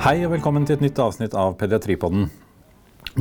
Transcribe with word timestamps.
Hei 0.00 0.22
og 0.24 0.30
velkommen 0.32 0.64
til 0.64 0.78
et 0.78 0.80
nytt 0.80 0.96
avsnitt 1.02 1.34
av 1.36 1.58
Pediatripodden. 1.60 2.30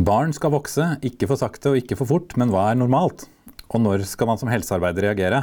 Barn 0.07 0.29
skal 0.31 0.53
vokse, 0.53 0.85
ikke 1.03 1.27
for 1.27 1.35
sakte 1.41 1.73
og 1.73 1.79
ikke 1.81 1.97
for 1.99 2.07
fort, 2.07 2.35
men 2.39 2.53
hva 2.53 2.69
er 2.69 2.77
normalt? 2.79 3.25
Og 3.67 3.81
når 3.83 4.05
skal 4.07 4.29
man 4.29 4.39
som 4.39 4.47
helsearbeider 4.47 5.09
reagere? 5.09 5.41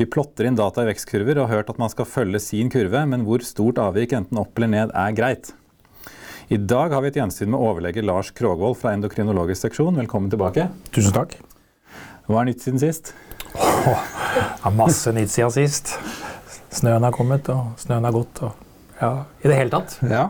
Vi 0.00 0.06
plotter 0.08 0.46
inn 0.48 0.56
data 0.56 0.86
i 0.86 0.88
vekstkurver 0.88 1.36
og 1.36 1.50
har 1.50 1.58
hørt 1.58 1.72
at 1.74 1.80
man 1.82 1.92
skal 1.92 2.08
følge 2.08 2.40
sin 2.40 2.72
kurve, 2.72 3.02
men 3.10 3.26
hvor 3.26 3.44
stort 3.44 3.76
avvik 3.82 4.14
enten 4.16 4.40
opp 4.40 4.56
eller 4.56 4.70
ned 4.72 4.94
er 4.96 5.16
greit. 5.18 5.50
I 6.48 6.56
dag 6.56 6.96
har 6.96 7.04
vi 7.04 7.10
et 7.12 7.18
gjensyn 7.20 7.52
med 7.52 7.60
overlege 7.60 8.06
Lars 8.08 8.30
Krogvold 8.32 8.78
fra 8.80 8.94
endokrinologisk 8.96 9.66
seksjon. 9.66 10.00
Velkommen 10.00 10.32
tilbake. 10.32 10.70
Tusen 10.96 11.12
takk. 11.12 11.36
Hva 12.24 12.40
er 12.40 12.48
nytt 12.48 12.64
siden 12.64 12.80
sist? 12.80 13.12
Oh, 13.52 14.00
masse 14.80 15.12
nytt 15.12 15.34
siden 15.34 15.52
sist. 15.58 15.92
Snøen 16.72 17.04
har 17.04 17.12
kommet, 17.12 17.52
og 17.52 17.76
snøen 17.84 18.08
har 18.08 18.16
gått. 18.16 18.40
Og, 18.48 18.64
ja, 19.00 19.12
I 19.42 19.50
det 19.50 19.58
hele 19.58 19.72
tatt. 19.72 19.98
Ja. 20.06 20.28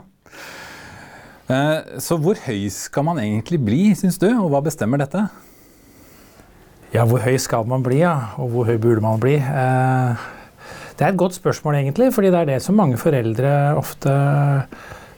Eh, 1.49 2.01
så 2.05 2.19
hvor 2.21 2.37
høy 2.45 2.67
skal 2.73 3.07
man 3.09 3.21
egentlig 3.23 3.61
bli, 3.65 3.83
syns 3.97 4.21
du, 4.21 4.29
og 4.35 4.51
hva 4.53 4.61
bestemmer 4.65 5.01
dette? 5.01 5.23
Ja, 6.93 7.05
hvor 7.09 7.21
høy 7.25 7.37
skal 7.41 7.69
man 7.69 7.85
bli, 7.85 8.03
ja? 8.03 8.35
og 8.41 8.53
hvor 8.53 8.69
høy 8.69 8.77
burde 8.81 9.05
man 9.05 9.21
bli? 9.21 9.37
Eh, 9.41 10.27
det 10.99 11.07
er 11.07 11.13
et 11.13 11.21
godt 11.21 11.37
spørsmål, 11.37 11.79
egentlig, 11.81 12.11
fordi 12.17 12.33
det 12.35 12.41
er 12.43 12.51
det 12.53 12.63
som 12.65 12.77
mange 12.77 13.01
foreldre 13.01 13.53
ofte 13.79 14.13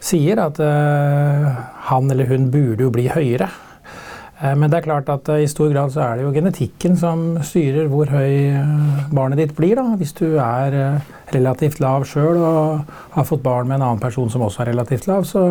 sier, 0.03 0.41
at 0.43 0.59
eh, 0.63 1.61
han 1.91 2.11
eller 2.13 2.31
hun 2.31 2.51
burde 2.53 2.87
jo 2.87 2.95
bli 2.95 3.09
høyere. 3.11 3.51
Men 4.41 4.71
det 4.73 4.79
er 4.79 4.85
klart 4.87 5.11
at 5.13 5.27
i 5.35 5.49
stor 5.51 5.69
grad 5.69 5.91
så 5.93 6.01
er 6.01 6.17
det 6.17 6.23
jo 6.25 6.31
genetikken 6.33 6.95
som 6.97 7.25
styrer 7.45 7.91
hvor 7.93 8.09
høy 8.09 8.57
barnet 9.13 9.37
ditt 9.37 9.53
blir. 9.53 9.77
da. 9.77 9.99
Hvis 10.01 10.15
du 10.17 10.39
er 10.41 11.03
relativt 11.35 11.77
lav 11.85 12.07
sjøl 12.09 12.41
og 12.41 12.95
har 13.13 13.27
fått 13.29 13.43
barn 13.45 13.69
med 13.69 13.77
en 13.77 13.85
annen 13.91 14.01
person 14.01 14.33
som 14.33 14.47
også 14.47 14.65
er 14.65 14.71
relativt 14.73 15.11
lav, 15.11 15.27
så 15.29 15.43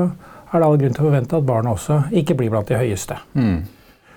er 0.49 0.57
det 0.57 0.65
all 0.65 0.79
grunn 0.81 0.95
til 0.95 1.05
å 1.05 1.09
forvente 1.11 1.37
at 1.37 1.45
barnet 1.45 1.75
også 1.75 1.99
ikke 2.21 2.39
blir 2.39 2.49
blant 2.53 2.71
de 2.71 2.79
høyeste. 2.79 3.19
Mm. 3.37 3.59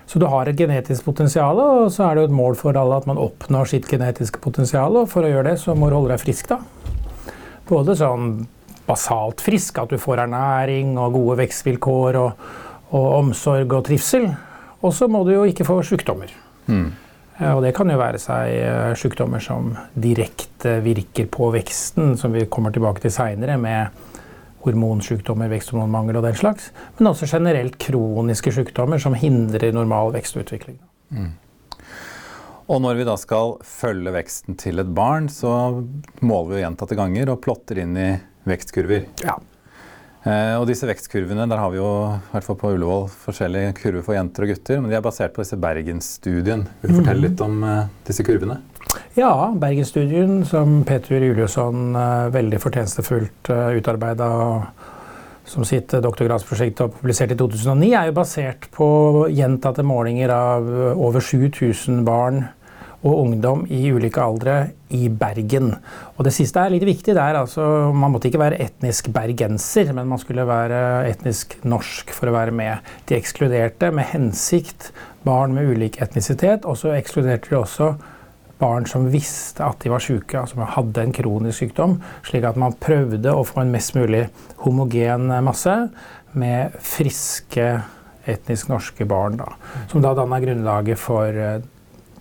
Så 0.06 0.20
du 0.20 0.26
har 0.28 0.48
et 0.48 0.58
genetisk 0.58 1.04
potensial, 1.06 1.56
og 1.60 1.92
så 1.92 2.06
er 2.06 2.16
det 2.16 2.24
jo 2.24 2.30
et 2.30 2.36
mål 2.36 2.56
for 2.58 2.76
alle 2.76 2.98
at 2.98 3.06
man 3.08 3.20
oppnår 3.20 3.70
sitt 3.70 3.86
genetiske 3.88 4.42
potensial. 4.44 4.96
Og 5.00 5.08
for 5.12 5.24
å 5.24 5.30
gjøre 5.30 5.52
det, 5.52 5.58
så 5.62 5.76
må 5.78 5.88
du 5.88 5.96
holde 5.96 6.12
deg 6.12 6.24
frisk, 6.24 6.50
da. 6.50 6.58
Både 7.68 7.96
sånn 7.96 8.42
basalt 8.84 9.40
frisk, 9.44 9.78
at 9.78 9.92
du 9.92 10.00
får 10.00 10.24
ernæring 10.24 10.96
og 11.00 11.14
gode 11.16 11.38
vekstvilkår 11.44 12.18
og, 12.20 12.48
og 12.92 13.06
omsorg 13.20 13.76
og 13.78 13.86
trivsel. 13.88 14.26
Og 14.82 14.94
så 14.94 15.08
må 15.10 15.22
du 15.26 15.32
jo 15.34 15.46
ikke 15.48 15.66
få 15.66 15.80
sykdommer. 15.86 16.32
Mm. 16.66 16.90
Og 17.48 17.62
det 17.64 17.72
kan 17.74 17.90
jo 17.90 17.98
være 17.98 18.20
seg 18.22 18.52
eh, 18.54 18.92
sykdommer 18.98 19.42
som 19.42 19.72
direkte 19.98 20.76
virker 20.84 21.26
på 21.32 21.48
veksten, 21.54 22.16
som 22.20 22.34
vi 22.34 22.44
kommer 22.50 22.74
tilbake 22.74 23.02
til 23.02 23.14
seinere, 23.14 23.56
med 23.58 24.02
hormonsykdommer, 24.62 25.50
veksthormonmangel 25.50 26.20
og 26.20 26.26
den 26.28 26.38
slags. 26.38 26.70
Men 26.98 27.10
også 27.10 27.30
generelt 27.30 27.78
kroniske 27.82 28.52
sykdommer 28.54 29.00
som 29.02 29.16
hindrer 29.18 29.74
normal 29.74 30.12
vekstutvikling. 30.14 30.78
Mm. 31.10 31.32
Og 32.70 32.78
når 32.84 33.00
vi 33.00 33.06
da 33.08 33.16
skal 33.18 33.56
følge 33.66 34.12
veksten 34.14 34.56
til 34.60 34.80
et 34.80 34.92
barn, 34.94 35.26
så 35.32 35.82
måler 36.22 36.54
vi 36.54 36.62
gjentatte 36.62 36.98
ganger 36.98 37.32
og 37.32 37.42
plotter 37.44 37.82
inn 37.82 37.96
i 37.98 38.10
vekstkurver. 38.48 39.08
Ja. 39.26 39.40
Eh, 40.22 40.54
og 40.54 40.68
disse 40.70 40.86
vekstkurvene, 40.86 41.48
der 41.50 41.58
har 41.58 41.72
vi 41.72 41.80
jo 41.80 41.88
hvert 42.30 42.46
fall 42.46 42.58
på 42.60 42.70
Ullevål 42.76 43.08
forskjellige 43.24 43.72
kurver 43.80 44.04
for 44.06 44.14
jenter 44.14 44.46
og 44.46 44.52
gutter. 44.52 44.78
Men 44.78 44.92
de 44.92 44.98
er 44.98 45.02
basert 45.02 45.34
på 45.34 45.42
disse 45.42 45.58
Bergensstudien. 45.58 46.62
Vil 46.82 46.92
du 46.92 46.98
fortelle 47.00 47.26
litt 47.26 47.42
om 47.42 47.58
eh, 47.66 47.90
disse 48.06 48.26
kurvene? 48.26 48.60
Ja, 49.18 49.32
Bergensstudien 49.58 50.44
som 50.46 50.82
Peter 50.86 51.18
Juliusson 51.18 51.98
eh, 51.98 52.30
veldig 52.34 52.60
fortjenestefullt 52.62 53.50
uh, 53.50 53.74
utarbeida 53.74 54.30
som 55.48 55.66
sitt 55.66 55.90
doktorgradsprosjekt 56.04 56.84
og 56.84 56.94
publisert 57.00 57.34
i 57.34 57.36
2009, 57.36 57.88
er 57.98 58.08
jo 58.08 58.14
basert 58.14 58.68
på 58.72 58.86
gjentatte 59.34 59.82
målinger 59.84 60.30
av 60.30 60.68
over 60.94 61.18
7000 61.18 62.04
barn 62.06 62.44
og 63.02 63.18
ungdom 63.24 63.64
i 63.66 63.82
ulike 63.90 64.22
aldre 64.22 64.56
i 64.94 65.08
Bergen. 65.08 65.72
Og 66.16 66.26
det 66.26 66.34
siste 66.36 66.62
er 66.62 66.72
litt 66.74 66.86
viktig. 66.86 67.14
det 67.14 67.22
er 67.22 67.40
altså, 67.40 67.92
Man 67.94 68.12
måtte 68.14 68.28
ikke 68.30 68.42
være 68.42 68.60
etnisk 68.62 69.10
bergenser, 69.12 69.92
men 69.92 70.08
man 70.08 70.18
skulle 70.18 70.46
være 70.46 71.08
etnisk 71.10 71.58
norsk 71.64 72.14
for 72.14 72.30
å 72.30 72.36
være 72.36 72.54
med. 72.54 72.78
De 73.08 73.18
ekskluderte 73.18 73.90
med 73.90 74.10
hensikt 74.12 74.92
barn 75.26 75.54
med 75.54 75.70
ulik 75.70 76.00
etnisitet, 76.00 76.64
og 76.64 76.78
så 76.78 76.94
ekskluderte 76.94 77.50
de 77.50 77.58
også 77.58 77.94
barn 78.62 78.86
som 78.86 79.08
visste 79.10 79.64
at 79.66 79.80
de 79.82 79.90
var 79.90 80.02
syke, 80.02 80.38
altså 80.38 80.60
man 80.60 80.70
hadde 80.70 81.02
en 81.02 81.14
kronisk 81.16 81.64
sykdom, 81.64 81.96
slik 82.26 82.46
at 82.46 82.58
man 82.60 82.76
prøvde 82.78 83.34
å 83.34 83.42
få 83.46 83.64
en 83.64 83.72
mest 83.74 83.96
mulig 83.98 84.28
homogen 84.62 85.26
masse 85.42 85.74
med 86.38 86.76
friske 86.78 87.66
etnisk 88.30 88.70
norske 88.70 89.06
barn, 89.08 89.40
da, 89.40 89.48
som 89.90 90.02
da 90.04 90.12
danna 90.14 90.38
grunnlaget 90.42 91.00
for 91.00 91.34
eh, 91.34 91.58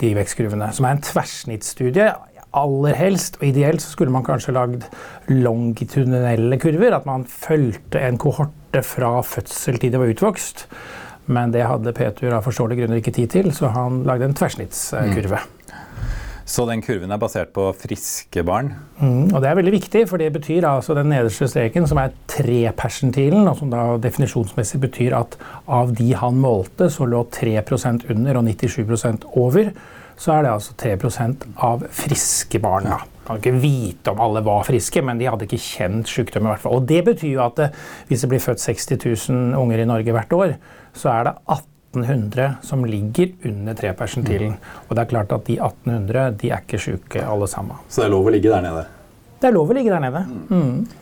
de 0.01 0.11
vekstkurvene. 0.17 0.71
Som 0.75 0.87
er 0.87 0.97
en 0.97 1.05
tversnittsstudie. 1.05 2.09
Aller 2.57 2.97
helst, 2.99 3.37
og 3.39 3.47
ideelt, 3.47 3.83
så 3.83 3.93
skulle 3.93 4.11
man 4.11 4.25
kanskje 4.27 4.55
lagd 4.55 4.87
longitudinelle 5.31 6.59
kurver. 6.59 6.97
At 6.97 7.07
man 7.07 7.23
fulgte 7.29 8.01
en 8.03 8.19
kohorte 8.21 8.83
fra 8.85 9.13
fødsel 9.23 9.79
til 9.79 9.93
de 9.93 10.01
var 10.01 10.11
utvokst. 10.11 10.65
Men 11.31 11.53
det 11.53 11.63
hadde 11.63 11.93
Petur 11.95 12.33
av 12.35 12.43
forståelige 12.43 12.83
grunner 12.83 12.99
ikke 12.99 13.13
tid 13.15 13.31
til, 13.31 13.51
så 13.55 13.69
han 13.71 14.01
lagde 14.09 14.27
en 14.27 14.35
tverrsnittskurve. 14.35 15.39
Mm. 15.39 15.60
Så 16.51 16.65
den 16.67 16.81
kurven 16.83 17.13
er 17.13 17.19
basert 17.21 17.53
på 17.55 17.69
friske 17.79 18.43
barn? 18.43 18.73
Mm, 18.99 19.31
og 19.31 19.39
Det 19.41 19.47
er 19.49 19.55
veldig 19.55 19.71
viktig, 19.77 20.01
for 20.09 20.19
det 20.19 20.33
betyr 20.35 20.67
altså 20.67 20.95
den 20.97 21.07
nederste 21.13 21.47
streken, 21.47 21.87
som 21.87 22.01
er 22.01 22.11
trepersentilen, 22.27 23.47
og 23.47 23.55
som 23.61 23.71
da 23.71 23.85
definisjonsmessig 24.03 24.81
betyr 24.83 25.15
at 25.15 25.37
av 25.71 25.93
de 25.95 26.09
han 26.19 26.41
målte, 26.43 26.89
så 26.91 27.07
lå 27.07 27.23
3% 27.31 28.09
under 28.11 28.41
og 28.41 28.49
97% 28.49 29.29
over. 29.39 29.71
Så 30.19 30.35
er 30.35 30.43
det 30.43 30.51
altså 30.51 30.75
3% 30.77 31.47
av 31.55 31.87
friske 31.87 32.59
barn. 32.61 32.91
Da. 32.91 32.99
Kan 33.25 33.39
ikke 33.39 33.55
vite 33.63 34.11
om 34.11 34.19
alle 34.21 34.43
var 34.43 34.67
friske, 34.67 35.01
men 35.01 35.21
de 35.21 35.31
hadde 35.31 35.47
ikke 35.47 35.61
kjent 35.61 36.11
sykdom. 36.11 36.45
i 36.45 36.51
hvert 36.51 36.65
fall. 36.65 36.81
Og 36.81 36.87
Det 36.87 37.05
betyr 37.05 37.31
jo 37.31 37.45
at 37.45 37.55
det, 37.57 37.71
hvis 38.09 38.21
det 38.21 38.29
blir 38.29 38.43
født 38.43 38.59
60 38.59 38.99
000 39.31 39.55
unger 39.55 39.79
i 39.79 39.85
Norge 39.87 40.11
hvert 40.11 40.33
år, 40.33 40.55
så 40.93 41.09
er 41.15 41.23
det 41.23 41.37
18 41.47 41.70
1800 41.91 42.53
som 42.61 42.85
ligger 42.85 43.33
under 43.45 43.73
trepersentilen. 43.73 44.55
Mm. 44.55 44.87
Og 44.87 44.95
det 44.95 45.03
er 45.03 45.11
klart 45.11 45.31
at 45.35 45.45
de 45.47 45.57
1800 45.59 46.37
de 46.39 46.51
er 46.51 46.63
ikke 46.63 46.79
sjuke 46.79 47.23
alle 47.27 47.47
sammen. 47.51 47.79
Så 47.89 48.01
det 48.01 48.09
er 48.09 48.15
lov 48.15 48.29
å 48.29 48.33
ligge 48.33 48.51
der 48.51 48.63
nede? 48.63 48.85
Det 49.41 49.49
er 49.49 49.55
lov 49.55 49.71
å 49.71 49.75
ligge 49.75 49.91
der 49.91 50.03
nede. 50.03 50.21
Mm. 50.49 51.00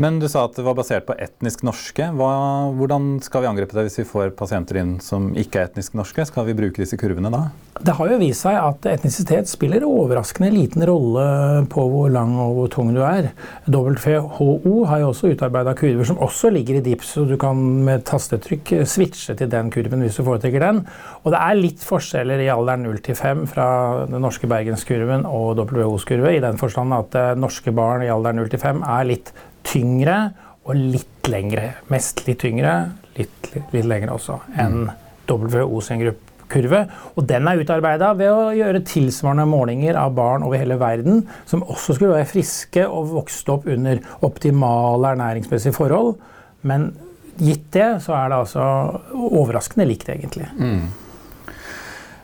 Men 0.00 0.16
du 0.16 0.24
sa 0.32 0.46
at 0.46 0.56
det 0.56 0.64
var 0.64 0.78
basert 0.78 1.04
på 1.04 1.14
etnisk 1.20 1.60
norske. 1.66 2.06
Hva, 2.16 2.30
hvordan 2.78 3.18
skal 3.24 3.44
vi 3.44 3.50
angripe 3.50 3.76
det 3.76 3.84
hvis 3.84 4.00
vi 4.00 4.08
får 4.08 4.30
pasienter 4.38 4.78
inn 4.80 4.94
som 5.04 5.30
ikke 5.36 5.60
er 5.60 5.68
etnisk 5.68 5.98
norske? 5.98 6.24
Skal 6.24 6.46
vi 6.48 6.56
bruke 6.56 6.80
disse 6.80 6.96
kurvene 7.00 7.28
da? 7.32 7.42
Det 7.80 7.94
har 7.96 8.10
jo 8.12 8.16
vist 8.20 8.44
seg 8.44 8.56
at 8.60 8.86
etnisitet 8.90 9.48
spiller 9.48 9.84
overraskende 9.84 10.50
liten 10.52 10.84
rolle 10.88 11.24
på 11.72 11.84
hvor 11.92 12.08
lang 12.12 12.32
og 12.40 12.54
hvor 12.56 12.70
tung 12.72 12.94
du 12.96 13.02
er. 13.04 13.30
WHO 13.68 14.74
har 14.88 15.02
jo 15.02 15.10
også 15.12 15.34
utarbeida 15.34 15.76
kurver 15.76 16.08
som 16.08 16.20
også 16.20 16.52
ligger 16.52 16.80
i 16.80 16.82
DIPS, 16.84 17.14
så 17.16 17.26
du 17.28 17.36
kan 17.40 17.60
med 17.84 18.04
tastetrykk 18.08 18.74
switche 18.88 19.36
til 19.36 19.52
den 19.52 19.68
kurven 19.72 20.04
hvis 20.04 20.16
du 20.16 20.24
foretrekker 20.24 20.64
den. 20.64 20.82
Og 21.24 21.32
det 21.34 21.42
er 21.44 21.60
litt 21.60 21.84
forskjeller 21.84 22.40
i 22.40 22.50
alderen 22.52 22.88
0 22.88 23.00
til 23.04 23.20
5 23.20 23.46
fra 23.52 23.68
den 24.08 24.24
norske 24.24 24.48
bergenskurven 24.48 25.28
og 25.28 25.60
WHOs 25.60 26.08
kurve, 26.08 26.34
i 26.36 26.42
den 26.42 26.60
forstand 26.60 26.96
at 26.96 27.16
eh, 27.20 27.36
norske 27.36 27.72
barn 27.76 28.04
i 28.04 28.12
alderen 28.12 28.40
0 28.40 28.52
til 28.52 28.64
5 28.64 28.84
er 28.96 29.08
litt 29.08 29.32
tyngre 29.66 30.18
og 30.66 30.74
litt 30.76 31.30
lengre. 31.30 31.74
Mest 31.92 32.24
litt 32.26 32.40
tyngre, 32.42 32.74
litt, 33.18 33.52
litt, 33.54 33.70
litt 33.74 33.88
lengre 33.88 34.16
også 34.16 34.40
enn 34.60 34.90
WHO 35.30 35.80
sin 35.84 36.02
kurve. 36.50 36.80
Og 37.14 37.26
den 37.30 37.46
er 37.48 37.60
utarbeida 37.60 38.10
ved 38.18 38.32
å 38.32 38.48
gjøre 38.56 38.82
tilsvarende 38.86 39.46
målinger 39.50 39.98
av 40.00 40.14
barn 40.16 40.44
over 40.46 40.60
hele 40.60 40.78
verden 40.80 41.22
som 41.48 41.62
også 41.62 41.96
skulle 41.96 42.16
være 42.16 42.30
friske 42.30 42.86
og 42.88 43.12
vokste 43.14 43.54
opp 43.54 43.68
under 43.70 44.02
optimale 44.26 45.14
ernæringsmessige 45.14 45.76
forhold. 45.76 46.16
Men 46.66 46.90
gitt 47.40 47.70
det, 47.76 47.92
så 48.04 48.16
er 48.18 48.32
det 48.32 48.40
altså 48.42 48.64
overraskende 49.14 49.86
likt, 49.88 50.10
egentlig. 50.12 50.50
Mm. 50.58 50.90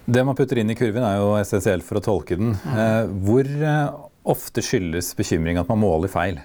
Det 0.07 0.23
man 0.27 0.37
putter 0.39 0.61
inn 0.61 0.71
i 0.71 0.77
kurven, 0.79 1.03
er 1.07 1.19
jo 1.19 1.33
essensielt 1.39 1.87
for 1.87 1.99
å 1.99 2.05
tolke 2.05 2.37
den. 2.39 2.53
Mm. 2.63 2.77
Eh, 2.83 3.15
hvor 3.27 3.49
eh, 3.71 3.97
ofte 4.27 4.63
skyldes 4.63 5.15
bekymring 5.19 5.59
at 5.59 5.71
man 5.71 5.81
måler 5.83 6.13
feil? 6.13 6.39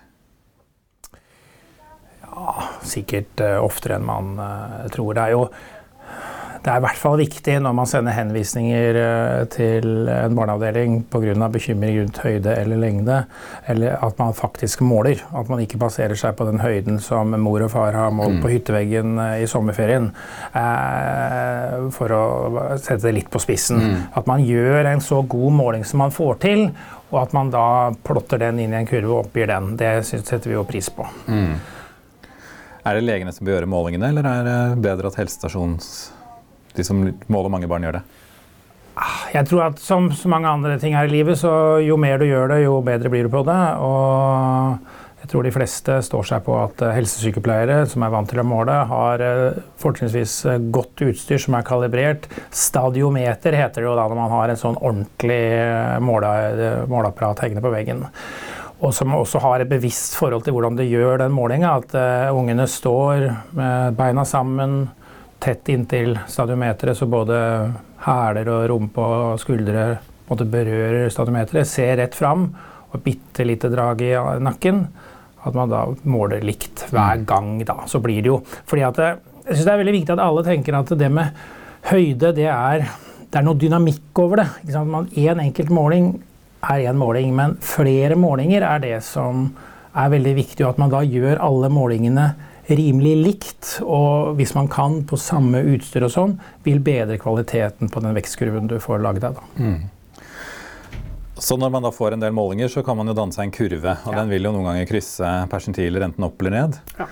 Sikkert 2.88 3.44
uh, 3.44 3.60
oftere 3.64 4.00
enn 4.00 4.08
man 4.08 4.34
uh, 4.40 4.90
tror. 4.94 5.14
Det 5.18 5.28
er 5.28 5.38
jo 5.38 5.46
det 6.62 6.70
er 6.70 6.78
i 6.78 6.84
hvert 6.84 7.00
fall 7.02 7.16
viktig 7.18 7.56
når 7.66 7.74
man 7.74 7.88
sender 7.90 8.14
henvisninger 8.14 8.98
uh, 9.02 9.48
til 9.50 10.06
en 10.14 10.36
barneavdeling 10.38 11.00
pga. 11.10 11.48
bekymring 11.50 11.96
rundt 11.98 12.20
høyde 12.22 12.54
eller 12.54 12.78
lengde, 12.78 13.24
eller 13.66 13.98
at 13.98 14.20
man 14.20 14.36
faktisk 14.38 14.84
måler. 14.86 15.24
At 15.34 15.50
man 15.50 15.64
ikke 15.64 15.82
baserer 15.82 16.14
seg 16.14 16.36
på 16.38 16.46
den 16.46 16.62
høyden 16.62 17.00
som 17.02 17.34
mor 17.42 17.66
og 17.66 17.72
far 17.74 17.98
har 17.98 18.14
målt 18.14 18.38
mm. 18.38 18.42
på 18.44 18.54
hytteveggen 18.54 19.18
i 19.42 19.48
sommerferien. 19.50 20.12
for 21.92 22.14
å 22.14 22.24
sette 22.78 23.08
det 23.08 23.16
litt 23.16 23.34
på 23.34 23.42
spissen. 23.42 23.82
Mm. 23.82 23.98
At 24.14 24.30
man 24.30 24.46
gjør 24.46 24.86
en 24.86 25.02
så 25.02 25.24
god 25.26 25.58
måling 25.58 25.84
som 25.84 26.06
man 26.06 26.14
får 26.14 26.36
til, 26.46 26.68
og 27.12 27.22
at 27.26 27.34
man 27.34 27.52
da 27.52 27.92
plotter 28.06 28.40
den 28.40 28.62
inn 28.62 28.74
i 28.74 28.84
en 28.84 28.88
kurve 28.88 29.16
og 29.16 29.26
oppgir 29.26 29.50
den. 29.52 29.76
Det 29.80 29.94
setter 30.08 30.48
vi 30.48 30.56
jo 30.56 30.68
pris 30.68 30.94
på. 30.94 31.08
Er 32.82 32.98
det 32.98 33.06
legene 33.06 33.34
som 33.36 33.46
bør 33.46 33.60
gjøre 33.60 33.70
målingene, 33.70 34.10
eller 34.10 34.26
er 34.26 34.48
det 34.48 34.58
bedre 34.82 35.12
at 35.12 35.20
helsestasjons... 35.22 35.92
De 36.72 36.86
som 36.88 37.02
måler 37.28 37.52
mange 37.52 37.68
barn, 37.68 37.84
gjør 37.84 37.98
det? 37.98 38.06
Jeg 39.34 39.48
tror 39.50 39.66
at 39.66 39.80
som 39.84 40.08
så 40.16 40.30
mange 40.32 40.48
andre 40.48 40.78
ting 40.80 40.96
her 40.96 41.10
i 41.10 41.12
livet, 41.12 41.40
så 41.40 41.82
jo 41.84 41.98
mer 42.00 42.22
du 42.22 42.30
gjør 42.30 42.54
det, 42.54 42.62
jo 42.64 42.78
bedre 42.86 43.12
blir 43.12 43.28
du 43.28 43.32
på 43.34 43.42
det. 43.48 43.60
Og 43.84 44.80
jeg 45.22 45.30
tror 45.30 45.46
de 45.46 45.54
fleste 45.54 45.98
står 46.02 46.26
seg 46.32 46.46
på 46.48 46.56
at 46.58 46.82
eh, 46.82 46.96
helsesykepleiere 46.98 47.84
som 47.90 48.02
er 48.02 48.14
vant 48.14 48.30
til 48.32 48.42
å 48.42 48.46
måle, 48.48 48.78
har 48.90 49.22
eh, 49.22 49.60
fortrinnsvis 49.82 50.34
eh, 50.50 50.64
godt 50.74 51.04
utstyr 51.06 51.44
som 51.44 51.60
er 51.60 51.68
kalibrert. 51.68 52.26
Stadiometer 52.50 53.58
heter 53.60 53.84
det 53.84 53.90
jo 53.90 53.98
da 54.00 54.08
når 54.10 54.18
man 54.18 54.34
har 54.34 54.54
en 54.54 54.62
sånn 54.64 54.80
ordentlig 54.82 55.44
måle, 56.02 56.32
måleapparat 56.90 57.46
hengende 57.46 57.64
på 57.68 57.74
veggen 57.76 58.08
og 58.82 58.94
som 58.98 59.14
også 59.14 59.42
har 59.44 59.62
et 59.62 59.70
bevisst 59.70 60.16
forhold 60.18 60.46
til 60.46 60.56
hvordan 60.56 60.80
de 60.80 60.88
gjør 60.90 61.22
den 61.22 61.36
målinga. 61.36 61.76
At 61.84 61.94
uh, 61.94 62.34
ungene 62.34 62.66
står 62.70 63.28
med 63.58 63.98
beina 63.98 64.26
sammen, 64.26 64.88
tett 65.42 65.70
inntil 65.74 66.16
stadiometeret, 66.30 66.98
så 66.98 67.08
både 67.10 67.38
hæler 68.06 68.50
og 68.50 68.66
rumpe 68.74 69.06
og 69.06 69.42
skuldre 69.42 69.86
måtte 70.30 70.48
berører 70.50 71.10
stadiometeret, 71.14 71.70
ser 71.70 71.98
rett 72.00 72.18
fram 72.18 72.48
og 72.92 73.04
bitte 73.06 73.46
lite 73.46 73.70
drag 73.72 74.02
i 74.06 74.14
nakken. 74.42 74.86
At 75.42 75.58
man 75.58 75.72
da 75.72 75.86
måler 76.06 76.44
likt 76.46 76.86
hver 76.92 77.22
mm. 77.22 77.28
gang, 77.30 77.54
da. 77.66 77.80
Så 77.90 78.02
blir 78.02 78.22
det 78.22 78.30
jo 78.30 78.42
Fordi 78.46 78.84
at 78.86 79.00
eh, 79.02 79.16
jeg 79.48 79.56
syns 79.56 79.66
det 79.66 79.72
er 79.74 79.80
veldig 79.82 79.96
viktig 79.96 80.14
at 80.14 80.22
alle 80.22 80.44
tenker 80.46 80.78
at 80.78 80.92
det 81.00 81.10
med 81.10 81.40
høyde, 81.90 82.30
det 82.38 82.46
er, 82.46 82.84
det 83.26 83.40
er 83.40 83.46
noe 83.46 83.58
dynamikk 83.58 84.22
over 84.22 84.44
det. 84.44 84.50
Ikke 84.62 84.76
sant? 84.76 85.16
Én 85.18 85.34
en 85.34 85.42
enkelt 85.48 85.74
måling 85.74 86.12
er 86.62 86.86
én 86.90 86.98
måling, 87.00 87.34
men 87.36 87.58
flere 87.66 88.18
målinger 88.20 88.66
er 88.66 88.82
det 88.84 88.98
som 89.06 89.50
er 89.98 90.12
veldig 90.14 90.34
viktig, 90.38 90.64
og 90.66 90.76
at 90.76 90.82
man 90.82 90.94
da 90.94 91.02
gjør 91.04 91.42
alle 91.44 91.70
målingene 91.74 92.32
rimelig 92.72 93.16
likt. 93.20 93.72
Og 93.84 94.36
hvis 94.40 94.54
man 94.56 94.70
kan 94.72 95.02
på 95.08 95.20
samme 95.20 95.64
utstyr 95.74 96.06
og 96.08 96.14
sånn, 96.14 96.38
vil 96.66 96.84
bedre 96.84 97.20
kvaliteten 97.22 97.92
på 97.92 98.04
den 98.04 98.16
vekstkurven 98.18 98.70
du 98.72 98.78
får 98.84 99.04
lagd 99.04 99.26
deg. 99.26 99.42
Mm. 99.58 99.82
Så 101.42 101.58
når 101.58 101.72
man 101.74 101.86
da 101.88 101.90
får 101.94 102.14
en 102.14 102.22
del 102.22 102.36
målinger, 102.38 102.70
så 102.70 102.84
kan 102.86 103.00
man 103.00 103.10
jo 103.10 103.18
danne 103.18 103.34
seg 103.34 103.48
en 103.48 103.56
kurve. 103.56 103.96
Og 104.06 104.14
ja. 104.14 104.20
den 104.20 104.30
vil 104.30 104.46
jo 104.46 104.54
noen 104.54 104.70
ganger 104.70 104.90
krysse 104.90 105.32
persentiler 105.52 106.06
enten 106.06 106.28
opp 106.28 106.38
eller 106.44 106.54
ned. 106.54 106.78
Ja. 107.00 107.10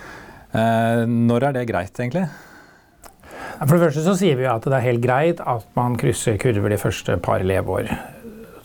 Eh, 0.49 1.01
når 1.09 1.49
er 1.49 1.57
det 1.57 1.65
greit, 1.71 1.97
egentlig? 1.97 2.27
For 3.59 3.75
det 3.75 3.89
første 3.89 4.05
så 4.05 4.13
sier 4.15 4.37
vi 4.39 4.45
at 4.47 4.63
det 4.63 4.77
er 4.77 4.85
helt 4.85 5.03
greit 5.03 5.41
at 5.41 5.65
man 5.75 5.97
krysser 5.99 6.37
kurver 6.39 6.71
de 6.71 6.79
første 6.79 7.17
par 7.23 7.43
leveår 7.43 7.89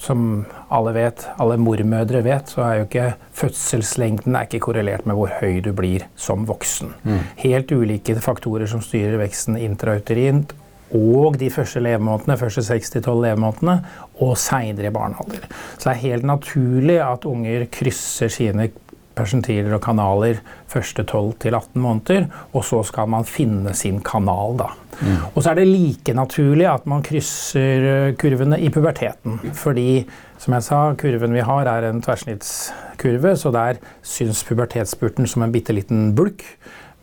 som 0.05 0.45
alle 0.73 0.93
vet, 0.97 1.25
alle 1.41 1.56
mormødre 1.61 2.21
vet, 2.27 2.51
så 2.53 2.65
er 2.65 2.75
jo 2.79 2.89
ikke 2.89 3.06
fødselslengden 3.41 4.37
er 4.37 4.49
ikke 4.49 4.62
korrelert 4.69 5.06
med 5.09 5.19
hvor 5.19 5.33
høy 5.41 5.62
du 5.65 5.73
blir 5.77 6.05
som 6.17 6.45
voksen. 6.49 6.93
Mm. 7.05 7.23
Helt 7.45 7.73
ulike 7.73 8.19
faktorer 8.25 8.71
som 8.71 8.85
styrer 8.85 9.19
veksten 9.23 9.59
intrauterint 9.61 10.55
og 10.95 11.39
de 11.41 11.49
første 11.51 11.81
levemånedene, 11.83 12.37
første 12.39 12.62
6-12 12.69 13.23
levemånedene, 13.25 13.79
og 14.23 14.37
seinere 14.39 14.91
i 14.91 14.95
barnealder. 14.95 15.49
Så 15.75 15.89
det 15.89 15.95
er 15.95 16.03
helt 16.05 16.29
naturlig 16.29 17.01
at 17.03 17.27
unger 17.27 17.67
krysser 17.73 18.31
sine 18.31 18.69
persentiler 19.14 19.75
og 19.76 19.82
kanaler 19.84 20.40
første 20.70 21.05
12-18 21.05 21.78
måneder, 21.81 22.28
og 22.52 22.64
så 22.66 22.82
skal 22.87 23.11
man 23.11 23.26
finne 23.28 23.75
sin 23.76 24.00
kanal, 24.05 24.58
da. 24.61 24.70
Mm. 25.00 25.19
Og 25.34 25.43
så 25.43 25.50
er 25.50 25.58
det 25.58 25.66
like 25.69 26.14
naturlig 26.14 26.66
at 26.70 26.87
man 26.90 27.02
krysser 27.02 27.88
eh, 27.90 28.14
kurvene 28.19 28.61
i 28.62 28.70
puberteten. 28.70 29.40
Fordi, 29.58 30.05
som 30.38 30.55
jeg 30.56 30.66
sa, 30.69 30.81
kurven 30.99 31.34
vi 31.34 31.44
har 31.46 31.70
er 31.70 31.88
en 31.88 32.02
tverrsnittskurve, 32.05 33.34
så 33.37 33.52
der 33.55 33.81
syns 34.06 34.44
pubertetsspurten 34.46 35.26
som 35.31 35.43
en 35.43 35.55
bitte 35.55 35.75
liten 35.75 36.12
bulk. 36.14 36.44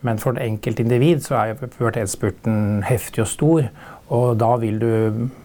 Men 0.01 0.17
for 0.17 0.33
det 0.33 0.47
enkelte 0.47 0.81
individ 0.81 1.21
så 1.25 1.37
er 1.37 1.59
pubertetsspurten 1.61 2.81
heftig 2.87 3.25
og 3.25 3.29
stor. 3.29 3.67
Og 4.11 4.35
da 4.39 4.49
vil 4.59 4.79
du, 4.81 4.89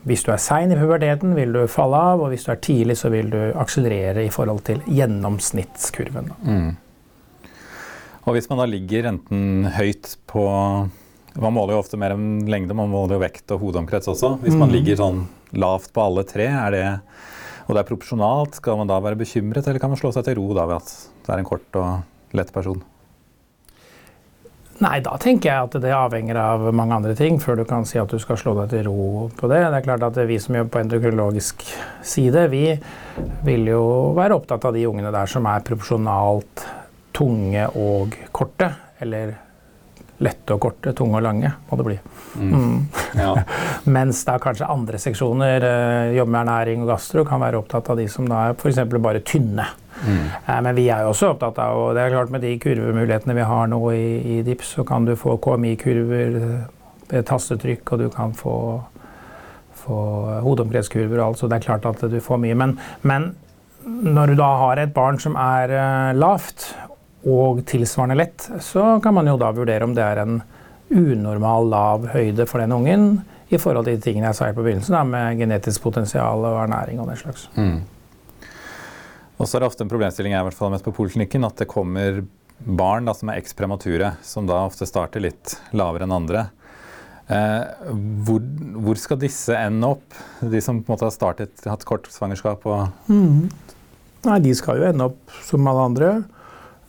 hvis 0.08 0.24
du 0.26 0.32
er 0.34 0.42
sein 0.42 0.72
i 0.74 0.78
puberteten, 0.78 1.36
vil 1.38 1.52
du 1.54 1.60
falle 1.70 2.00
av. 2.12 2.24
Og 2.24 2.32
hvis 2.32 2.46
du 2.48 2.50
er 2.50 2.62
tidlig, 2.64 2.96
så 2.98 3.12
vil 3.12 3.30
du 3.30 3.38
akselerere 3.54 4.24
i 4.26 4.32
forhold 4.34 4.64
til 4.66 4.82
gjennomsnittskurven. 4.90 6.32
Mm. 6.42 6.72
Og 8.26 8.34
hvis 8.34 8.48
man 8.50 8.58
da 8.58 8.66
ligger 8.66 9.06
enten 9.12 9.68
høyt 9.76 10.16
på 10.26 10.46
Man 11.36 11.52
måler 11.52 11.74
jo 11.76 11.82
ofte 11.82 11.98
mer 12.00 12.14
enn 12.14 12.46
lengde, 12.48 12.72
man 12.72 12.88
måler 12.88 13.18
jo 13.18 13.20
vekt 13.20 13.52
og 13.52 13.60
hodeomkrets 13.60 14.08
også. 14.08 14.38
Hvis 14.40 14.54
man 14.56 14.70
mm. 14.70 14.72
ligger 14.72 14.96
sånn 14.96 15.18
lavt 15.52 15.90
på 15.92 16.00
alle 16.00 16.24
tre, 16.24 16.46
er 16.48 16.72
det, 16.72 16.84
og 17.66 17.76
det 17.76 17.82
er 17.82 17.88
proporsjonalt, 17.90 18.56
skal 18.56 18.78
man 18.80 18.88
da 18.88 18.96
være 19.04 19.20
bekymret, 19.20 19.68
eller 19.68 19.82
kan 19.82 19.92
man 19.92 20.00
slå 20.00 20.14
seg 20.16 20.24
til 20.24 20.38
ro 20.40 20.56
da 20.56 20.64
ved 20.64 20.80
at 20.80 20.94
det 21.26 21.34
er 21.34 21.42
en 21.42 21.50
kort 21.50 21.76
og 21.76 22.38
lett 22.40 22.54
person? 22.56 22.80
Nei, 24.76 24.98
da 25.00 25.14
tenker 25.16 25.48
jeg 25.48 25.68
at 25.70 25.74
det 25.80 25.92
avhenger 25.96 26.36
av 26.36 26.66
mange 26.76 26.98
andre 26.98 27.14
ting 27.16 27.38
før 27.40 27.56
du 27.56 27.64
kan 27.68 27.86
si 27.88 27.96
at 27.96 28.12
du 28.12 28.18
skal 28.20 28.36
slå 28.36 28.52
deg 28.58 28.74
til 28.74 28.84
ro 28.90 29.28
på 29.32 29.48
det. 29.48 29.62
Det 29.64 29.78
er 29.78 29.86
klart 29.86 30.04
at 30.04 30.18
Vi 30.28 30.36
som 30.42 30.58
jobber 30.58 30.74
på 30.74 30.82
endokrinologisk 30.82 31.64
side, 32.04 32.42
vi 32.52 32.66
vil 33.46 33.70
jo 33.70 34.12
være 34.18 34.36
opptatt 34.36 34.66
av 34.68 34.76
de 34.76 34.84
ungene 34.88 35.14
der 35.14 35.32
som 35.32 35.48
er 35.48 35.64
proporsjonalt 35.64 36.66
tunge 37.16 37.64
og 37.72 38.18
korte. 38.36 38.68
Eller 39.00 39.32
lette 40.24 40.54
og 40.54 40.60
korte, 40.62 40.92
tunge 40.96 41.18
og 41.18 41.24
lange, 41.26 41.50
må 41.68 41.78
det 41.78 41.86
bli. 41.86 41.96
Mm. 42.40 42.52
Mm. 42.52 42.76
Ja. 43.18 43.32
Mens 43.96 44.22
da 44.28 44.38
kanskje 44.42 44.68
andre 44.72 45.00
seksjoner, 45.00 45.66
eh, 45.68 46.14
jobber 46.16 46.32
med 46.32 46.40
ernæring 46.42 46.84
og 46.84 46.92
gastro, 46.94 47.24
kan 47.28 47.42
være 47.42 47.60
opptatt 47.60 47.90
av 47.92 48.00
de 48.00 48.06
som 48.12 48.28
da 48.30 48.46
er 48.46 48.56
f.eks. 48.56 48.80
bare 48.96 49.24
tynne. 49.26 49.68
Mm. 50.00 50.24
Eh, 50.40 50.60
men 50.64 50.72
vi 50.78 50.88
er 50.88 51.04
jo 51.04 51.12
også 51.12 51.34
opptatt 51.34 51.60
av, 51.62 51.82
og 51.82 51.94
det 51.96 52.04
er 52.04 52.16
klart 52.16 52.32
med 52.32 52.44
de 52.44 52.54
kurvemulighetene 52.62 53.36
vi 53.36 53.48
har 53.52 53.70
nå 53.72 53.80
i, 53.92 54.08
i 54.36 54.42
DIPS, 54.46 54.76
så 54.78 54.86
kan 54.88 55.08
du 55.08 55.16
få 55.20 55.36
KMI-kurver 55.44 56.40
ved 57.10 57.26
tastetrykk, 57.28 57.92
og 57.92 58.04
du 58.04 58.08
kan 58.12 58.32
få, 58.36 58.56
få 59.84 59.98
hodeomkretskurver 60.46 61.20
og 61.20 61.26
alt, 61.28 61.42
så 61.42 61.50
det 61.50 61.60
er 61.60 61.68
klart 61.68 61.88
at 61.88 62.08
du 62.10 62.18
får 62.24 62.40
mye. 62.42 62.56
Men, 62.58 62.78
men 63.06 63.34
når 63.86 64.32
du 64.32 64.40
da 64.40 64.48
har 64.64 64.80
et 64.82 64.94
barn 64.94 65.20
som 65.22 65.36
er 65.38 65.72
uh, 65.76 66.16
lavt 66.18 66.72
og 67.24 67.64
tilsvarende 67.66 68.18
lett, 68.18 68.44
så 68.62 68.96
kan 69.02 69.16
man 69.16 69.26
jo 69.30 69.38
da 69.40 69.50
vurdere 69.54 69.86
om 69.86 69.94
det 69.96 70.04
er 70.04 70.22
en 70.22 70.40
unormal 70.92 71.66
lav 71.70 72.06
høyde 72.12 72.46
for 72.46 72.62
den 72.62 72.74
ungen 72.76 73.08
i 73.48 73.58
forhold 73.58 73.86
til 73.86 73.98
de 73.98 74.02
tingene 74.02 74.30
jeg 74.30 74.38
sa 74.38 74.48
på 74.54 74.62
begynnelsen, 74.62 74.94
da, 74.94 75.02
med 75.06 75.40
genetisk 75.40 75.82
potensial 75.84 76.44
og 76.46 76.60
ernæring 76.64 77.00
og 77.02 77.10
den 77.10 77.20
slags. 77.20 77.46
Mm. 77.54 77.80
Og 79.36 79.46
så 79.46 79.56
er 79.56 79.62
det 79.62 79.70
ofte 79.70 79.84
en 79.84 79.92
problemstilling 79.92 80.34
jeg 80.34 80.42
i 80.42 80.48
hvert 80.48 80.58
fall 80.58 80.72
mest 80.72 80.86
på 80.86 80.94
poliklinikken, 80.96 81.46
at 81.46 81.58
det 81.60 81.68
kommer 81.70 82.22
barn 82.58 83.06
da, 83.06 83.14
som 83.14 83.30
er 83.30 83.40
ekspremature, 83.40 84.14
som 84.24 84.46
da 84.48 84.62
ofte 84.64 84.88
starter 84.88 85.22
litt 85.22 85.58
lavere 85.76 86.06
enn 86.06 86.14
andre. 86.16 86.46
Eh, 87.26 87.90
hvor, 88.26 88.42
hvor, 88.86 88.98
skal 89.02 89.20
disse 89.20 89.54
ende 89.58 89.92
opp, 89.96 90.16
de 90.40 90.62
som 90.62 90.78
på 90.80 90.88
en 90.88 90.94
måte 90.94 91.08
har 91.08 91.14
startet, 91.14 91.66
hatt 91.66 91.84
kort 91.86 92.08
svangerskap? 92.10 92.64
Og 92.70 93.10
mm. 93.10 93.46
Nei, 94.26 94.38
de 94.42 94.54
skal 94.58 94.80
jo 94.80 94.88
ende 94.88 95.10
opp 95.10 95.36
som 95.46 95.66
alle 95.70 95.86
andre 95.90 96.10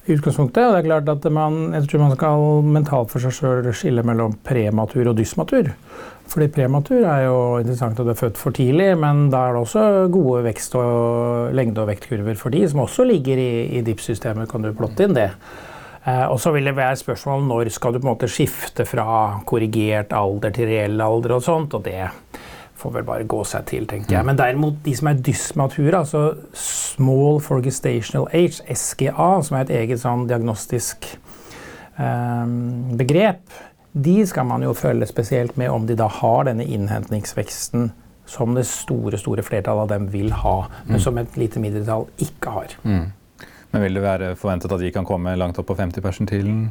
i 0.07 0.17
utgangspunktet. 0.17 0.63
Og 0.63 0.75
det 0.75 0.81
er 0.81 0.87
klart 0.87 1.09
at 1.11 1.27
man, 1.33 1.59
jeg 1.75 1.87
tror 1.87 2.03
man 2.05 2.15
skal 2.15 2.45
mentalt 2.77 3.13
for 3.13 3.23
seg 3.23 3.35
sjøl 3.35 3.71
skille 3.75 4.05
mellom 4.07 4.37
prematur 4.47 5.11
og 5.11 5.17
dysmatur. 5.19 5.71
Fordi 6.27 6.49
prematur 6.51 7.05
er 7.07 7.23
jo 7.27 7.37
interessant 7.61 7.99
at 7.99 8.07
du 8.07 8.11
er 8.11 8.19
født 8.19 8.39
for 8.39 8.55
tidlig, 8.55 8.89
men 8.99 9.29
da 9.31 9.45
er 9.47 9.55
det 9.55 9.63
også 9.63 9.85
gode 10.11 10.43
vekst- 10.47 10.75
og 10.75 11.55
lengde- 11.55 11.83
og 11.83 11.87
vektkurver 11.91 12.35
for 12.35 12.51
de, 12.51 12.65
som 12.67 12.83
også 12.83 13.07
ligger 13.07 13.39
i, 13.39 13.51
i 13.79 13.83
DIPS-systemet. 13.85 14.49
Kan 14.51 14.65
du 14.65 14.73
plotte 14.75 15.07
inn 15.07 15.15
det? 15.15 15.29
Eh, 16.07 16.25
og 16.27 16.39
så 16.39 16.51
vil 16.55 16.67
det 16.67 16.75
være 16.75 16.99
spørsmål 16.99 17.41
om 17.41 17.49
når 17.51 17.71
skal 17.75 17.95
du 17.95 17.99
på 17.99 18.07
en 18.07 18.13
måte 18.13 18.31
skifte 18.31 18.85
fra 18.87 19.39
korrigert 19.47 20.13
alder 20.15 20.55
til 20.55 20.69
reell 20.71 21.01
alder 21.03 21.35
og 21.35 21.43
sånt. 21.43 21.73
og 21.73 21.83
det 21.87 22.07
får 22.77 22.93
vel 22.93 23.05
bare 23.07 23.27
gå 23.29 23.39
seg 23.47 23.65
til, 23.69 23.87
tenker 23.89 24.17
jeg. 24.17 24.23
Mm. 24.23 24.31
Men 24.31 24.39
derimot 24.39 24.81
de 24.85 24.93
som 24.97 25.09
er 25.09 25.21
dysmature, 25.25 25.93
altså 25.97 26.23
small 26.57 27.39
Forgestational 27.43 28.27
age, 28.37 28.61
SGA, 28.69 29.29
som 29.43 29.57
er 29.57 29.65
et 29.65 29.73
eget 29.81 30.01
sånn 30.03 30.27
diagnostisk 30.29 31.09
um, 31.97 32.97
begrep, 32.99 33.41
de 33.97 34.19
skal 34.29 34.45
man 34.45 34.65
jo 34.65 34.75
følge 34.77 35.07
spesielt 35.09 35.57
med 35.57 35.73
om 35.73 35.87
de 35.89 35.97
da 35.97 36.09
har 36.19 36.45
denne 36.45 36.65
innhentningsveksten 36.65 37.89
som 38.27 38.53
det 38.53 38.67
store 38.69 39.17
store 39.17 39.43
flertallet 39.45 39.87
av 39.87 39.93
dem 39.95 40.09
vil 40.11 40.33
ha, 40.35 40.57
men 40.85 40.99
mm. 40.99 41.03
som 41.03 41.17
et 41.17 41.37
lite 41.39 41.61
mindretall 41.63 42.05
ikke 42.21 42.53
har. 42.53 42.75
Mm. 42.83 43.07
Men 43.71 43.83
vil 43.83 43.97
det 43.97 44.03
være 44.03 44.35
forventet 44.39 44.73
at 44.75 44.83
de 44.83 44.91
kan 44.93 45.07
komme 45.07 45.33
langt 45.39 45.57
opp 45.59 45.69
på 45.71 45.77
50-persentilen? 45.79 46.67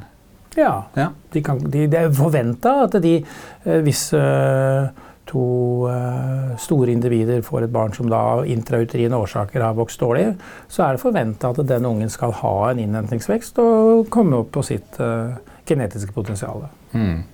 Ja. 0.56 0.86
ja. 0.96 1.10
De 1.32 1.42
kan, 1.44 1.58
de, 1.60 1.84
det 1.90 1.98
er 1.98 2.14
forventa 2.16 2.78
at 2.86 2.96
de, 3.04 3.18
eh, 3.64 3.80
hvis 3.84 4.08
uh, 4.16 4.88
to 5.26 5.44
uh, 5.90 6.54
store 6.60 6.92
individer 6.94 7.42
får 7.44 7.66
et 7.66 7.72
barn 7.74 7.94
som 7.96 8.08
da 8.10 8.20
av 8.36 8.46
intrauterine 8.50 9.18
årsaker 9.18 9.64
har 9.64 9.76
vokst 9.78 10.00
dårlig, 10.02 10.28
så 10.68 10.86
er 10.86 10.96
det 10.96 11.02
forventa 11.02 11.50
at 11.50 11.62
den 11.66 11.88
ungen 11.88 12.12
skal 12.12 12.34
ha 12.42 12.54
en 12.70 12.82
innhentingsvekst 12.82 13.60
og 13.62 14.06
komme 14.12 14.42
opp 14.42 14.52
på 14.56 14.64
sitt 14.66 15.00
uh, 15.02 15.36
genetiske 15.66 16.14
potensial. 16.14 16.68
Mm. 16.94 17.24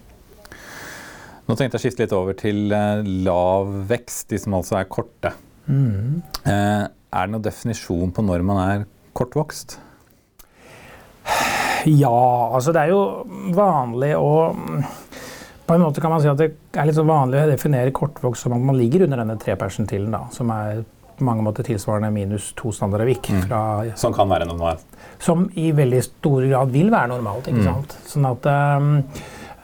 Nå 1.43 1.57
tenkte 1.59 1.77
jeg 1.77 1.81
å 1.81 1.85
skifte 1.85 2.05
litt 2.05 2.17
over 2.17 2.37
til 2.39 2.73
uh, 2.73 3.05
lav 3.29 3.73
vekst, 3.91 4.31
de 4.33 4.41
som 4.41 4.59
altså 4.59 4.81
er 4.81 4.91
korte. 4.91 5.35
Mm. 5.63 6.19
er 6.43 6.89
det 6.91 7.31
noen 7.31 7.45
definisjon 7.45 8.11
på 8.11 8.25
når 8.27 8.43
man 8.43 8.59
er 8.59 8.81
kortvokst? 9.15 9.77
Ja, 11.87 12.55
altså 12.55 12.73
det 12.75 12.83
er 12.83 12.91
jo 12.91 13.03
vanlig 13.55 14.13
å 14.19 14.33
På 15.73 15.77
en 15.77 15.83
måte 15.83 16.01
kan 16.05 16.11
man 16.13 16.21
si 16.21 16.29
at 16.29 16.37
det 16.37 16.51
er 16.77 16.85
litt 16.85 16.99
så 16.99 17.03
vanlig 17.09 17.39
å 17.41 17.49
definere 17.49 17.95
kortvokst 17.97 18.45
som 18.45 18.53
at 18.53 18.61
man 18.61 18.77
ligger 18.77 19.07
under 19.07 19.23
denne 19.23 19.39
trepersentilen, 19.41 20.11
da, 20.13 20.27
som 20.29 20.51
er 20.53 20.83
på 21.17 21.25
mange 21.25 21.47
måter 21.47 21.65
tilsvarende 21.65 22.11
minus 22.13 22.51
to 22.59 22.75
standarder 22.77 23.09
vik. 23.09 23.31
Mm. 23.33 23.95
Som 23.97 24.13
kan 24.13 24.29
være 24.29 24.51
normalt? 24.51 24.85
Som 25.17 25.47
i 25.57 25.71
veldig 25.73 26.03
stor 26.05 26.45
grad 26.51 26.77
vil 26.77 26.93
være 26.93 27.15
normalt. 27.15 27.49
ikke 27.49 27.63
mm. 27.63 27.71
sant? 27.71 27.97
Sånn 28.11 28.29
at 28.29 28.51
um, 28.53 28.93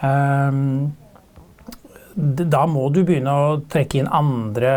um, 0.01 0.89
Da 2.49 2.65
må 2.73 2.89
du 2.89 3.03
begynne 3.05 3.37
å 3.37 3.55
trekke 3.69 4.01
inn 4.01 4.09
andre 4.09 4.75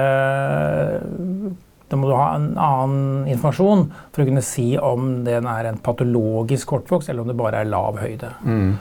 da 1.92 1.98
må 2.00 2.12
du 2.12 2.16
ha 2.20 2.34
en 2.36 2.54
annen 2.60 3.32
informasjon 3.32 3.88
for 4.12 4.24
å 4.24 4.28
kunne 4.28 4.44
si 4.44 4.74
om 4.76 5.22
den 5.24 5.48
er 5.48 5.72
en 5.72 5.80
patologisk 5.80 6.76
kortvokst, 6.76 7.08
eller 7.12 7.24
om 7.24 7.32
det 7.32 7.40
bare 7.40 7.64
er 7.64 7.72
lav 7.72 8.04
høyde. 8.04 8.36
Mm. 8.44 8.76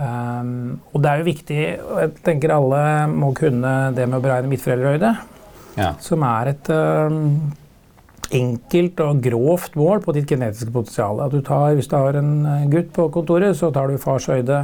Um, 0.00 0.78
og 0.94 1.02
det 1.04 1.10
er 1.10 1.20
jo 1.20 1.26
viktig, 1.26 1.62
og 1.84 1.98
jeg 2.00 2.12
tenker 2.24 2.54
alle 2.54 2.82
må 3.12 3.34
kunne 3.36 3.90
det 3.92 4.06
med 4.08 4.16
å 4.16 4.24
beregne 4.24 4.48
midtforeldrehøyde, 4.48 5.10
ja. 5.76 5.90
som 6.00 6.24
er 6.24 6.54
et 6.54 6.70
um, 6.72 7.18
enkelt 8.32 9.02
og 9.04 9.20
grovt 9.24 9.76
mål 9.76 10.00
på 10.04 10.14
ditt 10.16 10.30
genetiske 10.30 10.72
potensial. 10.72 11.20
At 11.20 11.34
du 11.34 11.42
tar, 11.44 11.74
hvis 11.76 11.90
du 11.90 11.96
har 11.98 12.16
en 12.16 12.32
gutt 12.72 12.92
på 12.96 13.10
kontoret, 13.12 13.52
så 13.58 13.68
tar 13.74 13.92
du 13.92 14.00
fars 14.00 14.30
høyde. 14.30 14.62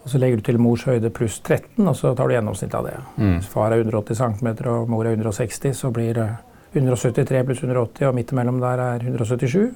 Og 0.00 0.08
så 0.08 0.18
legger 0.18 0.40
du 0.40 0.46
til 0.48 0.58
mors 0.58 0.86
høyde 0.88 1.10
pluss 1.12 1.38
13, 1.44 1.84
og 1.84 1.92
så 1.96 2.14
tar 2.16 2.26
du 2.30 2.34
gjennomsnittet 2.34 2.78
av 2.78 2.86
det. 2.88 2.96
Mm. 3.20 3.34
Hvis 3.36 3.50
far 3.52 3.74
er 3.74 3.84
180 3.84 4.16
cm 4.16 4.48
og 4.72 4.88
mor 4.90 5.04
er 5.04 5.18
160, 5.18 5.76
så 5.76 5.90
blir 5.94 6.14
det 6.16 6.30
173 6.72 7.44
pluss 7.46 7.60
180, 7.62 8.08
og 8.08 8.16
midt 8.16 8.32
imellom 8.32 8.62
der 8.62 8.82
er 8.86 9.04
177. 9.04 9.68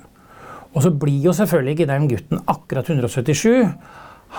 Og 0.75 0.83
så 0.83 0.91
blir 0.91 1.29
jo 1.29 1.35
selvfølgelig 1.37 1.77
ikke 1.77 1.91
den 1.93 2.09
gutten 2.11 2.41
akkurat 2.51 2.89
177. 2.91 3.69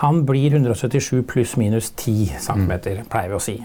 Han 0.02 0.26
blir 0.28 0.54
177 0.54 1.24
pluss 1.30 1.56
minus 1.58 1.92
10 1.96 2.36
cm, 2.44 2.72
mm. 2.72 3.06
pleier 3.12 3.32
vi 3.32 3.38
å 3.38 3.44
si. 3.44 3.56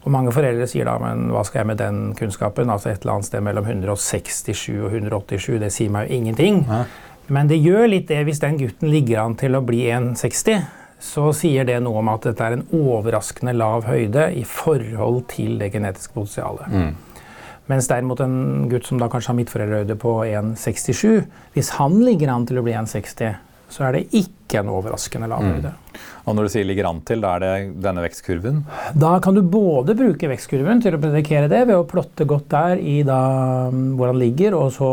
Og 0.00 0.08
mange 0.14 0.32
foreldre 0.32 0.66
sier 0.70 0.88
da 0.88 0.96
men 1.02 1.28
hva 1.30 1.44
skal 1.44 1.62
jeg 1.62 1.70
med 1.70 1.80
den 1.82 2.00
kunnskapen? 2.18 2.72
Altså 2.72 2.90
et 2.90 3.04
eller 3.04 3.18
annet 3.18 3.28
sted 3.28 3.44
mellom 3.44 3.68
167 3.68 4.80
og 4.80 4.88
187, 4.96 5.58
det 5.60 5.70
sier 5.74 5.92
meg 5.92 6.08
jo 6.08 6.18
ingenting. 6.18 6.62
Ja. 6.66 6.84
Men 7.30 7.50
det 7.50 7.60
gjør 7.62 7.86
litt 7.92 8.08
det 8.10 8.24
hvis 8.26 8.40
den 8.42 8.58
gutten 8.58 8.90
ligger 8.90 9.22
an 9.22 9.36
til 9.38 9.54
å 9.54 9.62
bli 9.62 9.84
1,60. 9.92 10.64
Så 11.00 11.30
sier 11.36 11.68
det 11.68 11.78
noe 11.84 12.00
om 12.02 12.10
at 12.12 12.26
dette 12.26 12.44
er 12.44 12.56
en 12.56 12.66
overraskende 12.76 13.54
lav 13.56 13.86
høyde 13.88 14.26
i 14.36 14.42
forhold 14.44 15.22
til 15.32 15.54
det 15.60 15.70
genetiske 15.76 16.16
potensialet. 16.16 16.74
Mm. 16.74 17.22
Mens 17.70 17.86
derimot 17.88 18.20
en 18.24 18.66
gutt 18.72 18.88
som 18.88 18.98
da 18.98 19.06
kanskje 19.08 19.30
har 19.30 19.38
midtforeldrehøyde 19.38 19.96
på 20.00 20.16
1,67, 20.26 21.22
hvis 21.54 21.70
han 21.78 22.00
ligger 22.02 22.32
an 22.34 22.48
til 22.48 22.58
å 22.58 22.64
bli 22.66 22.74
1,60, 22.74 23.38
så 23.70 23.86
er 23.86 23.96
det 23.96 24.06
ikke 24.18 24.60
en 24.60 24.72
overraskende 24.72 25.28
lav 25.30 25.44
mm. 25.44 25.52
høyde. 25.54 25.72
Mm. 25.72 26.00
Og 26.26 26.36
når 26.36 26.46
du 26.46 26.52
sier 26.52 26.66
'ligger 26.66 26.88
an 26.90 27.00
til', 27.06 27.22
da 27.22 27.36
er 27.36 27.40
det 27.40 27.82
denne 27.82 28.04
vekstkurven? 28.04 28.64
Da 28.94 29.18
kan 29.24 29.34
du 29.34 29.42
både 29.42 29.96
bruke 29.98 30.28
vekstkurven 30.30 30.82
til 30.82 30.94
å 30.96 31.02
predikere 31.02 31.48
det 31.48 31.62
ved 31.66 31.78
å 31.78 31.86
plotte 31.88 32.26
godt 32.28 32.50
der 32.52 32.82
i 32.82 33.02
da, 33.02 33.70
mm, 33.70 33.96
hvor 33.96 34.12
han 34.12 34.20
ligger, 34.20 34.58
og 34.58 34.72
så 34.74 34.90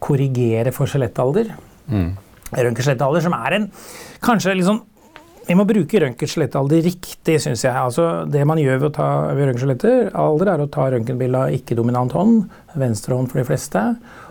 korrigere 0.00 0.72
for 0.72 0.90
skjelettalder. 0.90 1.54
Mm. 1.88 2.10
Røntgenskjelettalder, 2.54 3.22
som 3.24 3.36
er 3.38 3.56
en 3.56 3.70
kanskje 4.24 4.58
sånn 4.64 4.82
vi 5.44 5.56
må 5.58 5.66
bruke 5.68 6.00
røntgenskjelettalder 6.00 6.80
riktig, 6.86 7.36
syns 7.42 7.66
jeg. 7.66 7.76
Altså, 7.76 8.24
det 8.30 8.46
man 8.48 8.60
gjør 8.60 8.78
ved 8.80 8.88
å 8.88 8.94
ta 8.96 9.08
røntgenskjelettalder, 9.36 10.50
er 10.54 10.62
å 10.64 10.70
ta 10.72 10.86
røntgenbilde 10.94 11.42
av 11.44 11.56
ikke-dominant 11.56 12.14
hånd, 12.16 12.46
venstre 12.80 13.18
hånd 13.18 13.28
for 13.28 13.42
de 13.42 13.48
fleste, 13.50 13.82